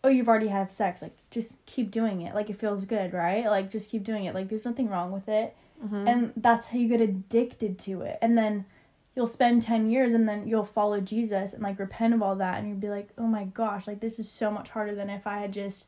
oh 0.02 0.08
you've 0.08 0.28
already 0.28 0.48
had 0.48 0.72
sex 0.72 1.00
like 1.02 1.16
just 1.30 1.64
keep 1.66 1.90
doing 1.92 2.22
it. 2.22 2.34
Like 2.34 2.50
it 2.50 2.58
feels 2.58 2.84
good 2.84 3.12
right? 3.12 3.46
Like 3.46 3.70
just 3.70 3.90
keep 3.90 4.02
doing 4.02 4.24
it. 4.24 4.34
Like 4.34 4.48
there's 4.48 4.64
nothing 4.64 4.88
wrong 4.88 5.12
with 5.12 5.28
it. 5.28 5.54
Mm-hmm. 5.84 6.08
and 6.08 6.32
that's 6.36 6.66
how 6.66 6.76
you 6.78 6.88
get 6.88 7.00
addicted 7.00 7.78
to 7.80 8.02
it. 8.02 8.18
And 8.20 8.36
then 8.36 8.66
you'll 9.14 9.26
spend 9.26 9.62
10 9.62 9.88
years 9.88 10.12
and 10.12 10.28
then 10.28 10.46
you'll 10.46 10.64
follow 10.64 11.00
jesus 11.00 11.52
and 11.52 11.62
like 11.62 11.78
repent 11.78 12.14
of 12.14 12.22
all 12.22 12.36
that 12.36 12.58
and 12.58 12.68
you'll 12.68 12.78
be 12.78 12.88
like 12.88 13.08
oh 13.18 13.26
my 13.26 13.44
gosh 13.44 13.86
like 13.86 14.00
this 14.00 14.18
is 14.18 14.30
so 14.30 14.50
much 14.50 14.68
harder 14.70 14.94
than 14.94 15.10
if 15.10 15.26
i 15.26 15.38
had 15.40 15.52
just 15.52 15.86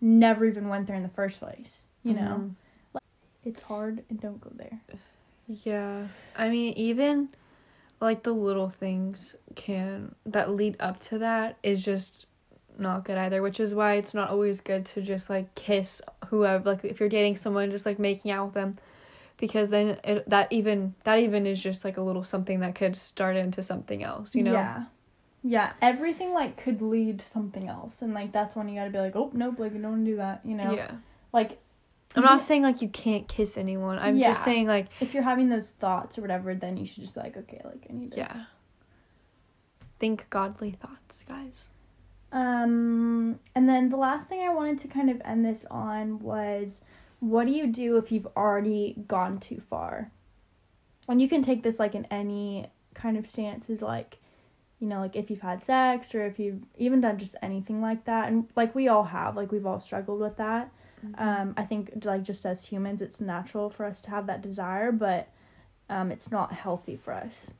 never 0.00 0.44
even 0.44 0.68
went 0.68 0.86
there 0.86 0.96
in 0.96 1.02
the 1.02 1.08
first 1.08 1.38
place 1.38 1.86
you 2.02 2.14
know? 2.14 2.20
Mhm. 2.20 2.54
like, 2.94 3.02
it's 3.44 3.60
hard 3.62 4.04
and 4.08 4.20
don't 4.20 4.40
go 4.40 4.50
there. 4.54 4.80
Yeah. 5.64 6.06
I 6.36 6.48
mean, 6.48 6.74
even 6.74 7.30
like 8.00 8.22
the 8.22 8.32
little 8.32 8.70
things 8.70 9.36
can 9.54 10.14
that 10.24 10.50
lead 10.50 10.76
up 10.80 11.00
to 11.00 11.18
that 11.18 11.58
is 11.62 11.84
just 11.84 12.26
not 12.78 13.04
good 13.04 13.18
either, 13.18 13.42
which 13.42 13.60
is 13.60 13.74
why 13.74 13.94
it's 13.94 14.14
not 14.14 14.30
always 14.30 14.60
good 14.60 14.86
to 14.86 15.02
just 15.02 15.28
like 15.28 15.54
kiss 15.54 16.00
whoever 16.28 16.70
like 16.70 16.84
if 16.84 16.98
you're 16.98 17.08
dating 17.08 17.36
someone 17.36 17.70
just 17.70 17.86
like 17.86 17.98
making 17.98 18.30
out 18.30 18.46
with 18.46 18.54
them. 18.54 18.76
Because 19.36 19.70
then 19.70 19.98
it 20.04 20.28
that 20.28 20.48
even 20.50 20.94
that 21.04 21.18
even 21.18 21.46
is 21.46 21.62
just 21.62 21.84
like 21.84 21.96
a 21.96 22.02
little 22.02 22.24
something 22.24 22.60
that 22.60 22.74
could 22.74 22.96
start 22.96 23.36
into 23.36 23.62
something 23.62 24.02
else, 24.02 24.34
you 24.34 24.42
know. 24.42 24.52
yeah. 24.52 24.84
Yeah. 25.42 25.72
Everything 25.80 26.32
like 26.32 26.62
could 26.62 26.82
lead 26.82 27.20
to 27.20 27.28
something 27.28 27.68
else. 27.68 28.02
And 28.02 28.12
like 28.14 28.32
that's 28.32 28.56
when 28.56 28.68
you 28.68 28.78
gotta 28.78 28.90
be 28.90 28.98
like 28.98 29.16
oh 29.16 29.30
nope 29.34 29.58
like 29.58 29.80
don't 29.80 30.04
do 30.04 30.16
that 30.16 30.40
you 30.44 30.54
know? 30.54 30.72
Yeah. 30.72 30.92
like 31.32 31.58
I'm 32.16 32.24
not 32.24 32.42
saying 32.42 32.62
like 32.62 32.82
you 32.82 32.88
can't 32.88 33.28
kiss 33.28 33.56
anyone. 33.56 33.98
I'm 33.98 34.16
Yeah. 34.16 34.28
just 34.28 34.42
saying 34.44 34.66
like 34.66 34.86
if 35.00 35.14
you're 35.14 35.22
having 35.22 35.48
those 35.48 35.70
thoughts 35.70 36.18
or 36.18 36.22
whatever 36.22 36.54
then 36.54 36.76
you 36.76 36.84
should 36.86 37.02
just 37.04 37.14
be 37.14 37.20
like 37.20 37.36
okay 37.36 37.60
like 37.64 37.86
i 37.88 37.92
need 37.92 38.12
to 38.12 38.18
yeah. 38.18 38.44
Think 39.98 40.28
godly 40.30 40.70
thoughts, 40.70 41.24
guys. 41.28 41.68
Um, 42.32 43.38
and 43.54 43.68
then 43.68 43.90
the 43.90 43.96
last 43.98 44.28
thing 44.28 44.40
I 44.40 44.48
wanted 44.52 44.78
to 44.80 44.88
kind 44.88 45.10
of 45.10 45.20
end 45.24 45.44
this 45.44 45.66
on 45.70 46.20
was 46.20 46.80
what 47.18 47.46
do 47.46 47.52
you 47.52 47.66
do 47.66 47.98
if 47.98 48.10
you've 48.10 48.28
already 48.36 48.96
gone 49.06 49.38
too 49.38 49.60
far? 49.68 50.10
And 51.06 51.20
you 51.20 51.28
can 51.28 51.42
take 51.42 51.62
this 51.62 51.78
like 51.78 51.94
in 51.94 52.06
any 52.06 52.70
kind 52.94 53.18
of 53.18 53.28
stances, 53.28 53.82
like, 53.82 54.18
you 54.78 54.86
know, 54.88 55.00
like 55.00 55.16
if 55.16 55.28
you've 55.28 55.42
had 55.42 55.62
sex 55.62 56.14
or 56.14 56.24
if 56.24 56.38
you've 56.38 56.62
even 56.78 57.02
done 57.02 57.18
just 57.18 57.36
anything 57.42 57.82
like 57.82 58.04
that. 58.06 58.28
And 58.28 58.48
like 58.56 58.74
we 58.74 58.88
all 58.88 59.04
have, 59.04 59.36
like 59.36 59.52
we've 59.52 59.66
all 59.66 59.80
struggled 59.80 60.20
with 60.20 60.38
that. 60.38 60.70
Mm-hmm. 61.04 61.22
Um, 61.22 61.54
I 61.56 61.64
think 61.64 62.04
like 62.04 62.22
just 62.22 62.44
as 62.44 62.66
humans, 62.66 63.02
it's 63.02 63.20
natural 63.20 63.70
for 63.70 63.86
us 63.86 64.00
to 64.02 64.10
have 64.10 64.26
that 64.26 64.42
desire, 64.42 64.92
but 64.92 65.28
um, 65.88 66.10
it's 66.12 66.30
not 66.30 66.52
healthy 66.52 66.96
for 66.96 67.12
us 67.12 67.54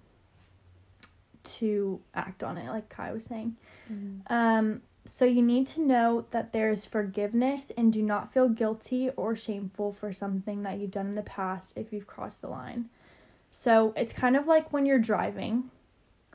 to 1.43 2.01
act 2.15 2.43
on 2.43 2.59
it, 2.59 2.69
like 2.69 2.89
Kai 2.89 3.13
was 3.13 3.25
saying. 3.25 3.57
Mm-hmm. 3.91 4.33
Um, 4.33 4.83
so 5.07 5.25
you 5.25 5.43
need 5.43 5.67
to 5.69 5.81
know 5.81 6.27
that 6.31 6.53
there 6.53 6.71
is 6.71 6.85
forgiveness 6.85 7.73
and 7.77 7.93
do 7.93 8.03
not 8.03 8.33
feel 8.33 8.49
guilty 8.49 9.11
or 9.17 9.35
shameful 9.35 9.93
for 9.93 10.13
something 10.13 10.63
that 10.63 10.79
you've 10.79 10.91
done 10.91 11.07
in 11.07 11.15
the 11.15 11.23
past 11.23 11.73
if 11.77 11.93
you've 11.93 12.07
crossed 12.07 12.43
the 12.43 12.49
line. 12.49 12.91
So 13.51 13.93
it's 13.97 14.13
kind 14.13 14.37
of 14.37 14.47
like 14.47 14.73
when 14.73 14.87
you're 14.87 14.99
driving. 14.99 15.71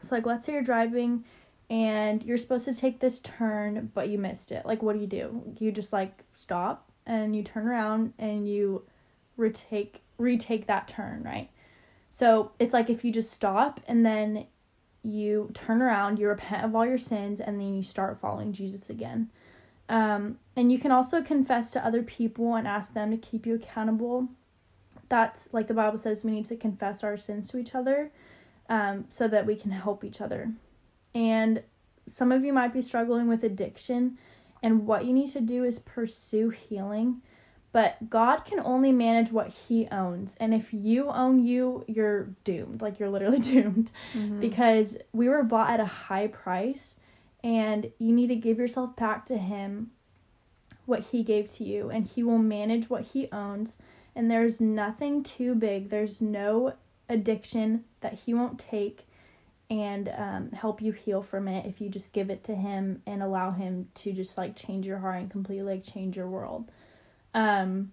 So 0.01 0.15
like 0.15 0.25
let's 0.25 0.45
say 0.45 0.53
you're 0.53 0.61
driving 0.61 1.23
and 1.69 2.21
you're 2.23 2.37
supposed 2.37 2.65
to 2.65 2.73
take 2.73 2.99
this 2.99 3.19
turn 3.19 3.91
but 3.93 4.09
you 4.09 4.17
missed 4.17 4.51
it. 4.51 4.65
Like 4.65 4.81
what 4.81 4.93
do 4.93 4.99
you 4.99 5.07
do? 5.07 5.55
You 5.59 5.71
just 5.71 5.93
like 5.93 6.23
stop 6.33 6.89
and 7.05 7.35
you 7.35 7.43
turn 7.43 7.67
around 7.67 8.13
and 8.17 8.47
you 8.47 8.83
retake 9.37 10.01
retake 10.17 10.67
that 10.67 10.87
turn, 10.87 11.23
right? 11.23 11.49
So 12.09 12.51
it's 12.59 12.73
like 12.73 12.89
if 12.89 13.03
you 13.03 13.11
just 13.11 13.31
stop 13.31 13.81
and 13.87 14.05
then 14.05 14.45
you 15.03 15.51
turn 15.53 15.81
around, 15.81 16.17
you 16.17 16.27
repent 16.27 16.65
of 16.65 16.75
all 16.75 16.85
your 16.85 16.97
sins, 16.97 17.39
and 17.39 17.59
then 17.59 17.75
you 17.75 17.83
start 17.83 18.19
following 18.19 18.53
Jesus 18.53 18.89
again. 18.89 19.29
Um, 19.87 20.39
and 20.55 20.71
you 20.71 20.79
can 20.79 20.91
also 20.91 21.21
confess 21.21 21.69
to 21.71 21.85
other 21.85 22.01
people 22.01 22.55
and 22.55 22.67
ask 22.67 22.93
them 22.93 23.11
to 23.11 23.17
keep 23.17 23.45
you 23.45 23.53
accountable. 23.53 24.29
That's 25.09 25.49
like 25.51 25.67
the 25.67 25.75
Bible 25.75 25.99
says, 25.99 26.23
we 26.23 26.31
need 26.31 26.47
to 26.47 26.55
confess 26.55 27.03
our 27.03 27.17
sins 27.17 27.49
to 27.49 27.59
each 27.59 27.75
other 27.75 28.11
um, 28.67 29.05
so 29.09 29.27
that 29.27 29.45
we 29.45 29.55
can 29.55 29.71
help 29.71 30.03
each 30.03 30.21
other. 30.21 30.53
And 31.13 31.61
some 32.07 32.31
of 32.31 32.43
you 32.43 32.51
might 32.51 32.73
be 32.73 32.81
struggling 32.81 33.27
with 33.27 33.43
addiction, 33.43 34.17
and 34.63 34.85
what 34.87 35.05
you 35.05 35.13
need 35.13 35.31
to 35.33 35.41
do 35.41 35.63
is 35.63 35.79
pursue 35.79 36.49
healing. 36.49 37.21
But 37.71 38.09
God 38.09 38.45
can 38.45 38.59
only 38.61 38.93
manage 38.93 39.31
what 39.33 39.49
He 39.49 39.87
owns. 39.91 40.37
And 40.39 40.53
if 40.53 40.73
you 40.73 41.09
own 41.09 41.45
you, 41.45 41.83
you're 41.87 42.29
doomed. 42.45 42.81
Like, 42.81 42.99
you're 42.99 43.09
literally 43.09 43.39
doomed 43.53 43.91
Mm-hmm. 44.13 44.39
because 44.39 44.97
we 45.11 45.27
were 45.27 45.43
bought 45.43 45.71
at 45.71 45.79
a 45.81 45.85
high 45.85 46.27
price 46.27 46.95
and 47.43 47.91
you 47.99 48.13
need 48.13 48.27
to 48.27 48.35
give 48.35 48.57
yourself 48.57 48.95
back 48.95 49.25
to 49.25 49.37
him 49.37 49.91
what 50.85 51.01
he 51.11 51.21
gave 51.23 51.51
to 51.55 51.63
you 51.63 51.89
and 51.89 52.05
he 52.05 52.23
will 52.23 52.37
manage 52.37 52.89
what 52.89 53.03
he 53.03 53.27
owns 53.31 53.77
and 54.15 54.29
there's 54.31 54.61
nothing 54.61 55.21
too 55.23 55.53
big 55.55 55.89
there's 55.89 56.21
no 56.21 56.73
addiction 57.09 57.83
that 58.01 58.13
he 58.25 58.33
won't 58.33 58.57
take 58.59 59.05
and 59.69 60.09
um, 60.15 60.51
help 60.51 60.81
you 60.81 60.91
heal 60.91 61.21
from 61.21 61.47
it 61.47 61.65
if 61.65 61.81
you 61.81 61.89
just 61.89 62.13
give 62.13 62.29
it 62.29 62.43
to 62.43 62.55
him 62.55 63.01
and 63.05 63.23
allow 63.23 63.51
him 63.51 63.87
to 63.95 64.13
just 64.13 64.37
like 64.37 64.55
change 64.55 64.85
your 64.85 64.99
heart 64.99 65.17
and 65.17 65.31
completely 65.31 65.63
like 65.73 65.83
change 65.83 66.15
your 66.15 66.27
world 66.27 66.71
um 67.33 67.91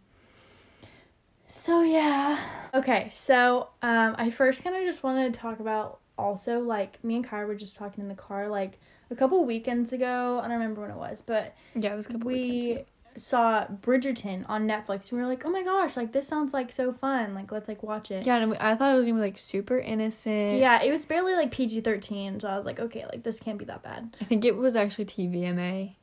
so 1.48 1.82
yeah 1.82 2.38
okay 2.74 3.08
so 3.10 3.68
um 3.82 4.14
i 4.18 4.30
first 4.30 4.62
kind 4.62 4.76
of 4.76 4.82
just 4.82 5.02
wanted 5.02 5.32
to 5.32 5.38
talk 5.38 5.60
about 5.60 5.98
also 6.18 6.60
like 6.60 7.02
me 7.04 7.16
and 7.16 7.24
Kai 7.24 7.44
were 7.44 7.54
just 7.54 7.76
talking 7.76 8.02
in 8.02 8.08
the 8.08 8.14
car 8.14 8.48
like 8.48 8.78
a 9.10 9.16
couple 9.16 9.44
weekends 9.44 9.92
ago. 9.92 10.40
I 10.42 10.48
don't 10.48 10.58
remember 10.58 10.82
when 10.82 10.90
it 10.90 10.96
was, 10.96 11.22
but 11.22 11.54
Yeah, 11.74 11.92
it 11.92 11.96
was 11.96 12.06
a 12.06 12.10
couple 12.10 12.26
we 12.28 12.72
ago. 12.72 12.84
Saw 13.16 13.66
Bridgerton 13.66 14.44
on 14.48 14.66
Netflix 14.68 15.10
and 15.10 15.12
we 15.12 15.18
were 15.24 15.26
like, 15.28 15.44
"Oh 15.44 15.50
my 15.50 15.62
gosh, 15.62 15.96
like 15.96 16.12
this 16.12 16.26
sounds 16.28 16.52
like 16.54 16.72
so 16.72 16.92
fun. 16.92 17.34
Like 17.34 17.50
let's 17.52 17.68
like 17.68 17.82
watch 17.82 18.10
it." 18.10 18.26
Yeah, 18.26 18.36
and 18.36 18.50
we- 18.50 18.56
I 18.58 18.74
thought 18.74 18.92
it 18.92 18.96
was 18.96 19.04
gonna 19.04 19.14
be 19.14 19.20
like 19.20 19.38
super 19.38 19.78
innocent. 19.78 20.58
Yeah, 20.58 20.82
it 20.82 20.90
was 20.90 21.04
barely 21.04 21.34
like 21.34 21.50
PG-13, 21.50 22.40
so 22.40 22.48
I 22.48 22.56
was 22.56 22.66
like, 22.66 22.80
"Okay, 22.80 23.04
like 23.06 23.22
this 23.22 23.40
can't 23.40 23.58
be 23.58 23.64
that 23.66 23.82
bad." 23.82 24.16
I 24.20 24.24
think 24.24 24.44
it 24.44 24.56
was 24.56 24.76
actually 24.76 25.04
TVMA. 25.06 25.94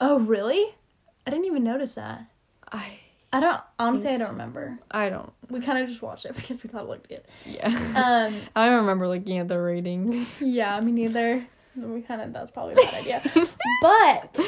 Oh, 0.00 0.18
really? 0.18 0.74
I 1.26 1.30
didn't 1.30 1.46
even 1.46 1.62
notice 1.64 1.94
that. 1.96 2.24
I 2.72 2.98
I 3.32 3.38
don't 3.40 3.60
honestly 3.78 4.08
I 4.10 4.16
don't 4.18 4.30
remember. 4.30 4.78
I 4.90 5.08
don't. 5.08 5.32
We 5.48 5.60
kind 5.60 5.78
of 5.78 5.88
just 5.88 6.02
watched 6.02 6.24
it 6.24 6.34
because 6.36 6.62
we 6.64 6.70
thought 6.70 6.84
it 6.84 6.88
looked 6.88 7.08
good. 7.08 7.22
Yeah. 7.44 7.66
Um 7.68 8.40
I 8.56 8.68
remember 8.68 9.06
looking 9.06 9.38
at 9.38 9.48
the 9.48 9.58
ratings. 9.60 10.40
Yeah, 10.42 10.80
me 10.80 10.92
neither. 10.92 11.46
We 11.88 12.02
kind 12.02 12.20
of 12.20 12.32
that's 12.32 12.50
probably 12.50 12.74
a 12.74 12.76
bad 12.76 12.94
idea. 12.94 13.22
but 13.82 14.40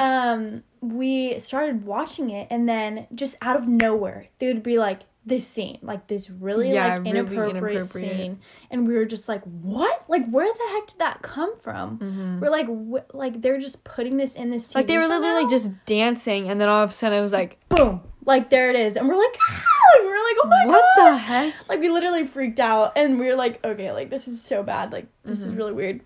um 0.00 0.62
we 0.80 1.38
started 1.40 1.84
watching 1.84 2.30
it 2.30 2.46
and 2.50 2.68
then 2.68 3.06
just 3.14 3.36
out 3.42 3.56
of 3.56 3.66
nowhere 3.66 4.28
they 4.38 4.46
would 4.46 4.62
be 4.62 4.78
like 4.78 5.00
this 5.26 5.46
scene, 5.46 5.78
like 5.82 6.06
this 6.06 6.30
really 6.30 6.72
Yeah, 6.72 6.86
like 6.94 6.98
really 7.04 7.10
inappropriate, 7.10 7.50
inappropriate. 7.50 7.86
scene 7.86 8.38
and 8.70 8.88
we 8.88 8.94
were 8.94 9.04
just 9.04 9.28
like, 9.28 9.42
"What? 9.44 10.04
Like 10.08 10.26
where 10.30 10.50
the 10.50 10.68
heck 10.72 10.86
did 10.86 10.98
that 11.00 11.20
come 11.20 11.54
from?" 11.58 11.98
Mm-hmm. 11.98 12.40
We're 12.40 12.48
like 12.50 12.66
wh- 12.66 13.14
like 13.14 13.42
they're 13.42 13.58
just 13.60 13.84
putting 13.84 14.16
this 14.16 14.34
in 14.34 14.48
this 14.48 14.68
TV 14.68 14.76
Like 14.76 14.86
they 14.86 14.96
were 14.96 15.06
literally 15.06 15.42
like 15.42 15.50
just 15.50 15.70
dancing, 15.84 16.48
and 16.48 16.58
then 16.58 16.70
all 16.70 16.82
of 16.82 16.90
a 16.90 16.92
sudden 16.94 17.18
it 17.18 17.22
was 17.22 17.34
like, 17.34 17.58
boom. 17.68 18.00
Like 18.24 18.48
there 18.48 18.70
it 18.70 18.76
is. 18.76 18.96
And 18.96 19.06
we're 19.06 19.16
like, 19.18 19.36
ah! 19.50 19.64
Like, 19.98 20.02
we're 20.06 20.12
like, 20.14 20.36
"Oh 20.44 20.48
my 20.48 20.64
god. 20.64 20.68
what 20.70 20.84
gosh." 20.96 21.16
the 21.16 21.22
heck? 21.24 21.68
like 21.68 21.80
we 21.80 21.90
literally 21.90 22.26
freaked 22.26 22.60
out 22.60 22.92
and 22.96 23.18
we 23.20 23.26
were 23.26 23.34
like 23.36 23.62
okay 23.66 23.92
like 23.92 24.08
this 24.08 24.28
is 24.28 24.40
so 24.42 24.62
bad 24.62 24.92
like 24.92 25.08
this 25.24 25.42
is 25.42 25.52
Mhm. 25.52 25.56
really 25.58 25.72
weird 25.72 26.00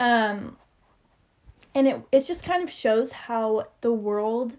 um 0.00 0.56
and 1.74 1.86
it 1.86 2.00
it's 2.10 2.26
just 2.26 2.42
kind 2.44 2.62
of 2.62 2.70
shows 2.70 3.12
how 3.12 3.68
the 3.82 3.92
world 3.92 4.56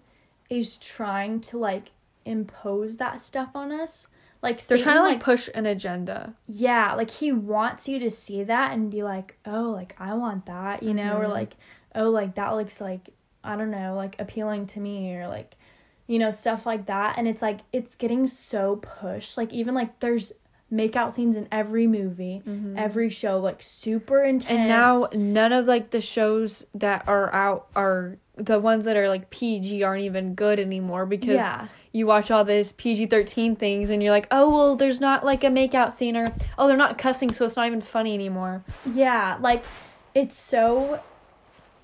is 0.48 0.76
trying 0.78 1.40
to 1.40 1.58
like 1.58 1.90
impose 2.24 2.96
that 2.98 3.20
stuff 3.20 3.50
on 3.54 3.70
us 3.72 4.08
like 4.42 4.56
They're 4.64 4.78
Satan, 4.78 4.92
trying 4.94 4.96
to 5.04 5.08
like 5.14 5.20
push 5.22 5.48
an 5.54 5.66
agenda. 5.66 6.34
yeah 6.48 6.94
like 6.94 7.10
he 7.10 7.32
wants 7.32 7.88
you 7.88 7.98
to 7.98 8.10
see 8.10 8.42
that 8.44 8.72
and 8.72 8.90
be 8.90 9.02
like 9.02 9.36
oh 9.44 9.70
like 9.70 9.94
i 9.98 10.14
want 10.14 10.46
that 10.46 10.82
you 10.82 10.94
know 10.94 11.16
or 11.18 11.24
Mhm. 11.26 11.30
like 11.30 11.56
oh 11.94 12.08
like 12.10 12.34
that 12.36 12.50
looks 12.54 12.80
like 12.80 13.10
i 13.44 13.56
don't 13.56 13.70
know 13.70 13.94
like 13.94 14.14
appealing 14.20 14.66
to 14.68 14.80
me 14.80 15.14
or 15.14 15.26
like 15.28 15.56
you 16.06 16.18
know 16.18 16.30
stuff 16.30 16.64
like 16.66 16.86
that 16.86 17.18
and 17.18 17.26
it's 17.28 17.42
like 17.42 17.60
it's 17.72 17.94
getting 17.96 18.26
so 18.26 18.76
pushed 18.76 19.36
like 19.36 19.52
even 19.52 19.74
like 19.74 19.98
there's 20.00 20.32
makeout 20.72 21.12
scenes 21.12 21.36
in 21.36 21.46
every 21.52 21.86
movie 21.86 22.42
every 22.76 23.10
show 23.10 23.38
like 23.38 23.60
super 23.62 24.22
intense 24.24 24.44
Mm-hmm. 24.44 24.60
And 24.60 24.68
now 24.68 25.08
none 25.12 25.52
of 25.52 25.66
like 25.66 25.90
the 25.90 26.00
shows 26.00 26.64
that 26.74 27.06
are 27.06 27.32
out 27.34 27.66
are 27.76 28.16
the 28.36 28.58
ones 28.58 28.86
that 28.86 28.96
are 28.96 29.08
like 29.08 29.28
PG 29.30 29.82
aren't 29.82 30.02
even 30.02 30.34
good 30.34 30.58
anymore 30.58 31.04
because 31.06 31.36
yeah 31.36 31.68
you 31.94 32.06
watch 32.06 32.30
all 32.30 32.42
this 32.42 32.72
PG 32.72 33.06
thirteen 33.08 33.54
things 33.54 33.90
and 33.90 34.02
you're 34.02 34.12
like, 34.12 34.26
oh 34.30 34.48
well, 34.48 34.76
there's 34.76 34.98
not 34.98 35.26
like 35.26 35.44
a 35.44 35.48
makeout 35.48 35.92
scene 35.92 36.16
or 36.16 36.24
oh 36.56 36.66
they're 36.66 36.76
not 36.78 36.96
cussing, 36.96 37.30
so 37.34 37.44
it's 37.44 37.54
not 37.56 37.66
even 37.66 37.82
funny 37.82 38.14
anymore. 38.14 38.64
yeah 38.94 39.36
like 39.42 39.62
it's 40.14 40.38
so 40.40 41.02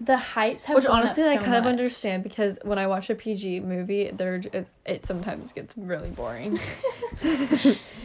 the 0.00 0.16
heights 0.16 0.64
have 0.66 0.76
Which 0.76 0.86
honestly, 0.86 1.24
up 1.24 1.28
I 1.30 1.34
so 1.38 1.40
kind 1.42 1.56
of 1.56 1.66
understand 1.66 2.22
because 2.22 2.58
when 2.62 2.78
I 2.78 2.86
watch 2.86 3.10
a 3.10 3.14
PG 3.16 3.60
movie, 3.60 4.10
there 4.12 4.36
it, 4.36 4.70
it 4.86 5.04
sometimes 5.04 5.52
gets 5.52 5.74
really 5.76 6.10
boring. 6.10 6.58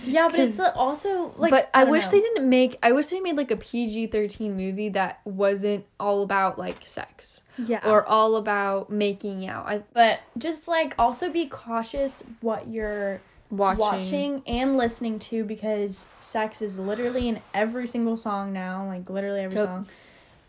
yeah 0.06 0.28
but 0.28 0.40
it's 0.40 0.60
also 0.60 1.34
like 1.38 1.52
but 1.52 1.70
I, 1.74 1.82
don't 1.84 1.92
wish 1.92 2.06
know. 2.06 2.12
they 2.12 2.20
didn't 2.22 2.50
make. 2.50 2.78
I 2.84 2.92
wish 2.92 3.08
they 3.08 3.20
made 3.20 3.38
like 3.38 3.52
a 3.52 3.56
PG 3.58 4.08
thirteen 4.08 4.56
movie 4.58 4.90
that 4.90 5.22
wasn't 5.26 5.86
all 6.00 6.24
about 6.24 6.58
like 6.58 6.78
sex 6.86 7.40
yeah 7.64 7.88
or 7.88 8.06
all 8.08 8.36
about 8.36 8.90
making 8.90 9.48
out. 9.48 9.68
I 9.68 9.84
but 9.94 10.20
just 10.38 10.68
like 10.68 10.96
also 10.98 11.30
be 11.30 11.46
cautious 11.46 12.24
what 12.42 12.68
you're 12.68 13.22
watching. 13.52 13.80
watching. 13.80 14.44
and 14.48 14.78
listening 14.78 15.20
to 15.20 15.44
because 15.44 16.08
sex 16.18 16.62
is 16.62 16.80
literally 16.80 17.28
in 17.30 17.40
every 17.54 17.86
single 17.86 18.18
song 18.18 18.52
now 18.52 18.88
like 18.88 19.08
literally 19.12 19.42
every 19.42 19.58
Yep. 19.58 19.66
song 19.68 19.88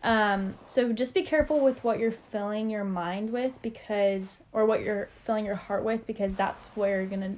um 0.05 0.53
so 0.67 0.93
just 0.93 1.15
be 1.15 1.23
careful 1.23 1.59
with 1.59 1.83
what 1.83 1.99
you're 1.99 2.11
filling 2.11 2.69
your 2.69 2.83
mind 2.83 3.31
with 3.31 3.51
because 3.63 4.43
or 4.53 4.65
what 4.65 4.81
you're 4.81 5.09
filling 5.23 5.43
your 5.43 5.55
heart 5.55 5.83
with 5.83 6.05
because 6.05 6.35
that's 6.35 6.67
where 6.67 7.01
you're 7.01 7.09
gonna 7.09 7.35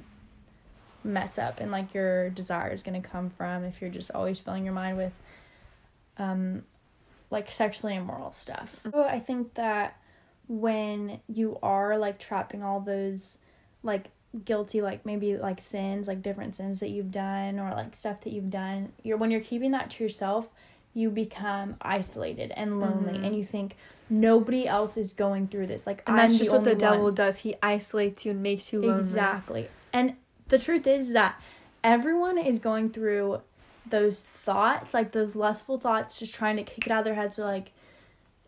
mess 1.02 1.38
up 1.38 1.60
and 1.60 1.72
like 1.72 1.94
your 1.94 2.28
desire 2.28 2.70
is 2.70 2.82
gonna 2.82 3.00
come 3.00 3.30
from 3.30 3.64
if 3.64 3.80
you're 3.80 3.90
just 3.90 4.10
always 4.10 4.38
filling 4.38 4.64
your 4.64 4.74
mind 4.74 4.98
with 4.98 5.12
um 6.18 6.62
like 7.30 7.50
sexually 7.50 7.94
immoral 7.94 8.30
stuff. 8.30 8.76
So 8.92 9.02
i 9.02 9.18
think 9.18 9.54
that 9.54 9.98
when 10.46 11.20
you 11.26 11.58
are 11.62 11.96
like 11.96 12.18
trapping 12.18 12.62
all 12.62 12.80
those 12.80 13.38
like 13.82 14.10
guilty 14.44 14.82
like 14.82 15.06
maybe 15.06 15.38
like 15.38 15.58
sins 15.60 16.06
like 16.06 16.20
different 16.20 16.54
sins 16.54 16.80
that 16.80 16.90
you've 16.90 17.10
done 17.10 17.58
or 17.58 17.70
like 17.70 17.94
stuff 17.94 18.20
that 18.22 18.32
you've 18.32 18.50
done 18.50 18.92
you're 19.02 19.16
when 19.16 19.30
you're 19.30 19.40
keeping 19.40 19.70
that 19.70 19.88
to 19.88 20.04
yourself 20.04 20.48
you 20.94 21.10
become 21.10 21.76
isolated 21.80 22.52
and 22.56 22.80
lonely 22.80 23.14
Mhm. 23.18 23.24
and 23.26 23.36
you 23.36 23.44
think 23.44 23.76
nobody 24.10 24.66
else 24.66 24.96
is 24.96 25.12
going 25.12 25.46
through 25.48 25.66
this 25.66 25.86
like 25.86 26.02
And 26.06 26.18
I'm 26.18 26.28
that's 26.28 26.38
just 26.38 26.50
what 26.50 26.64
the 26.64 26.74
devil 26.74 27.04
one. 27.04 27.14
does. 27.14 27.38
He 27.38 27.54
isolates 27.62 28.24
you 28.24 28.30
and 28.32 28.42
makes 28.42 28.72
you 28.72 28.80
lonely. 28.80 28.98
exactly 29.00 29.68
and 29.92 30.14
the 30.48 30.58
truth 30.58 30.86
is 30.86 31.12
that 31.12 31.40
everyone 31.84 32.38
is 32.38 32.58
going 32.58 32.90
through 32.90 33.40
those 33.86 34.22
thoughts 34.22 34.92
like 34.94 35.12
those 35.12 35.36
lustful 35.36 35.78
thoughts 35.78 36.18
just 36.18 36.34
trying 36.34 36.56
to 36.56 36.62
kick 36.62 36.86
it 36.86 36.90
out 36.92 37.00
of 37.00 37.04
their 37.04 37.14
heads 37.14 37.38
or 37.38 37.44
like 37.44 37.72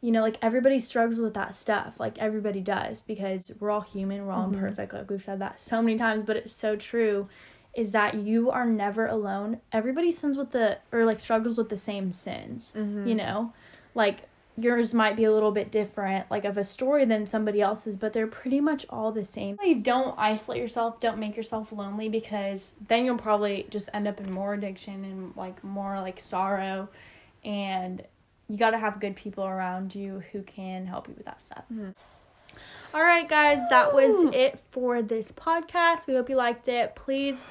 you 0.02 0.10
know, 0.12 0.22
like 0.22 0.38
everybody 0.40 0.80
struggles 0.80 1.20
with 1.20 1.34
that 1.34 1.54
stuff. 1.54 2.00
Like 2.00 2.16
everybody 2.18 2.62
does 2.62 3.02
because 3.02 3.52
we're 3.60 3.70
all 3.70 3.82
human, 3.82 4.24
we're 4.26 4.32
all 4.32 4.48
Mhm. 4.48 4.54
imperfect. 4.54 4.94
Like 4.94 5.10
we've 5.10 5.22
said 5.22 5.40
that 5.40 5.60
so 5.60 5.82
many 5.82 5.98
times, 5.98 6.24
but 6.26 6.38
it's 6.38 6.54
so 6.54 6.74
true. 6.74 7.28
Is 7.74 7.92
that 7.92 8.14
you 8.16 8.50
are 8.50 8.66
never 8.66 9.06
alone. 9.06 9.60
Everybody 9.72 10.10
sins 10.10 10.36
with 10.36 10.50
the 10.50 10.78
or 10.90 11.04
like 11.04 11.20
struggles 11.20 11.56
with 11.56 11.68
the 11.68 11.76
same 11.76 12.10
sins. 12.12 12.72
Mm-hmm. 12.76 13.06
You 13.06 13.14
know, 13.14 13.52
like 13.94 14.28
yours 14.58 14.92
might 14.92 15.16
be 15.16 15.24
a 15.24 15.32
little 15.32 15.52
bit 15.52 15.70
different, 15.70 16.30
like 16.30 16.44
of 16.44 16.58
a 16.58 16.64
story 16.64 17.04
than 17.04 17.24
somebody 17.26 17.60
else's, 17.62 17.96
but 17.96 18.12
they're 18.12 18.26
pretty 18.26 18.60
much 18.60 18.84
all 18.90 19.12
the 19.12 19.24
same. 19.24 19.56
Like, 19.62 19.82
don't 19.82 20.18
isolate 20.18 20.60
yourself. 20.60 21.00
Don't 21.00 21.18
make 21.18 21.36
yourself 21.36 21.72
lonely 21.72 22.08
because 22.08 22.74
then 22.88 23.04
you'll 23.04 23.16
probably 23.16 23.66
just 23.70 23.88
end 23.94 24.06
up 24.08 24.20
in 24.20 24.32
more 24.32 24.52
addiction 24.54 25.04
and 25.04 25.36
like 25.36 25.62
more 25.64 26.00
like 26.00 26.20
sorrow, 26.20 26.88
and 27.44 28.02
you 28.48 28.56
got 28.58 28.70
to 28.70 28.78
have 28.78 29.00
good 29.00 29.14
people 29.14 29.44
around 29.44 29.94
you 29.94 30.22
who 30.32 30.42
can 30.42 30.86
help 30.86 31.06
you 31.08 31.14
with 31.16 31.26
that 31.26 31.40
stuff. 31.46 31.64
Mhm. 31.72 31.94
All 32.92 33.02
right, 33.02 33.28
guys, 33.28 33.60
that 33.70 33.94
was 33.94 34.34
it 34.34 34.58
for 34.72 35.00
this 35.00 35.30
podcast. 35.30 36.08
We 36.08 36.14
hope 36.14 36.28
you 36.28 36.34
liked 36.34 36.66
it. 36.66 36.96
Please 36.96 37.44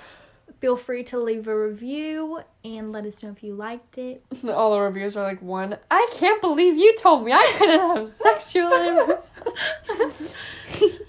feel 0.60 0.76
free 0.76 1.02
to 1.06 1.18
leave 1.18 1.48
a 1.48 1.58
review 1.58 2.42
and 2.66 2.92
let 2.92 3.06
us 3.06 3.24
know 3.24 3.30
if 3.30 3.42
you 3.42 3.54
liked 3.54 3.98
it. 3.98 4.22
All 4.50 4.72
the 4.74 4.82
reviews 4.82 5.16
are 5.16 5.24
like 5.24 5.42
one. 5.42 5.78
I 5.90 6.10
can't 6.14 6.42
believe 6.42 6.76
you 6.76 6.94
told 6.98 7.24
me 7.24 7.32
I 7.32 7.56
couldn't 7.58 7.80
have 7.80 8.10
sexual. 8.10 8.68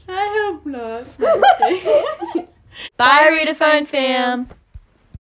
I 0.09 0.53
hope 0.53 0.65
not. 0.65 1.19
Bye, 2.97 3.45
a 3.49 3.55
Fun 3.55 3.85
fam. 3.85 4.49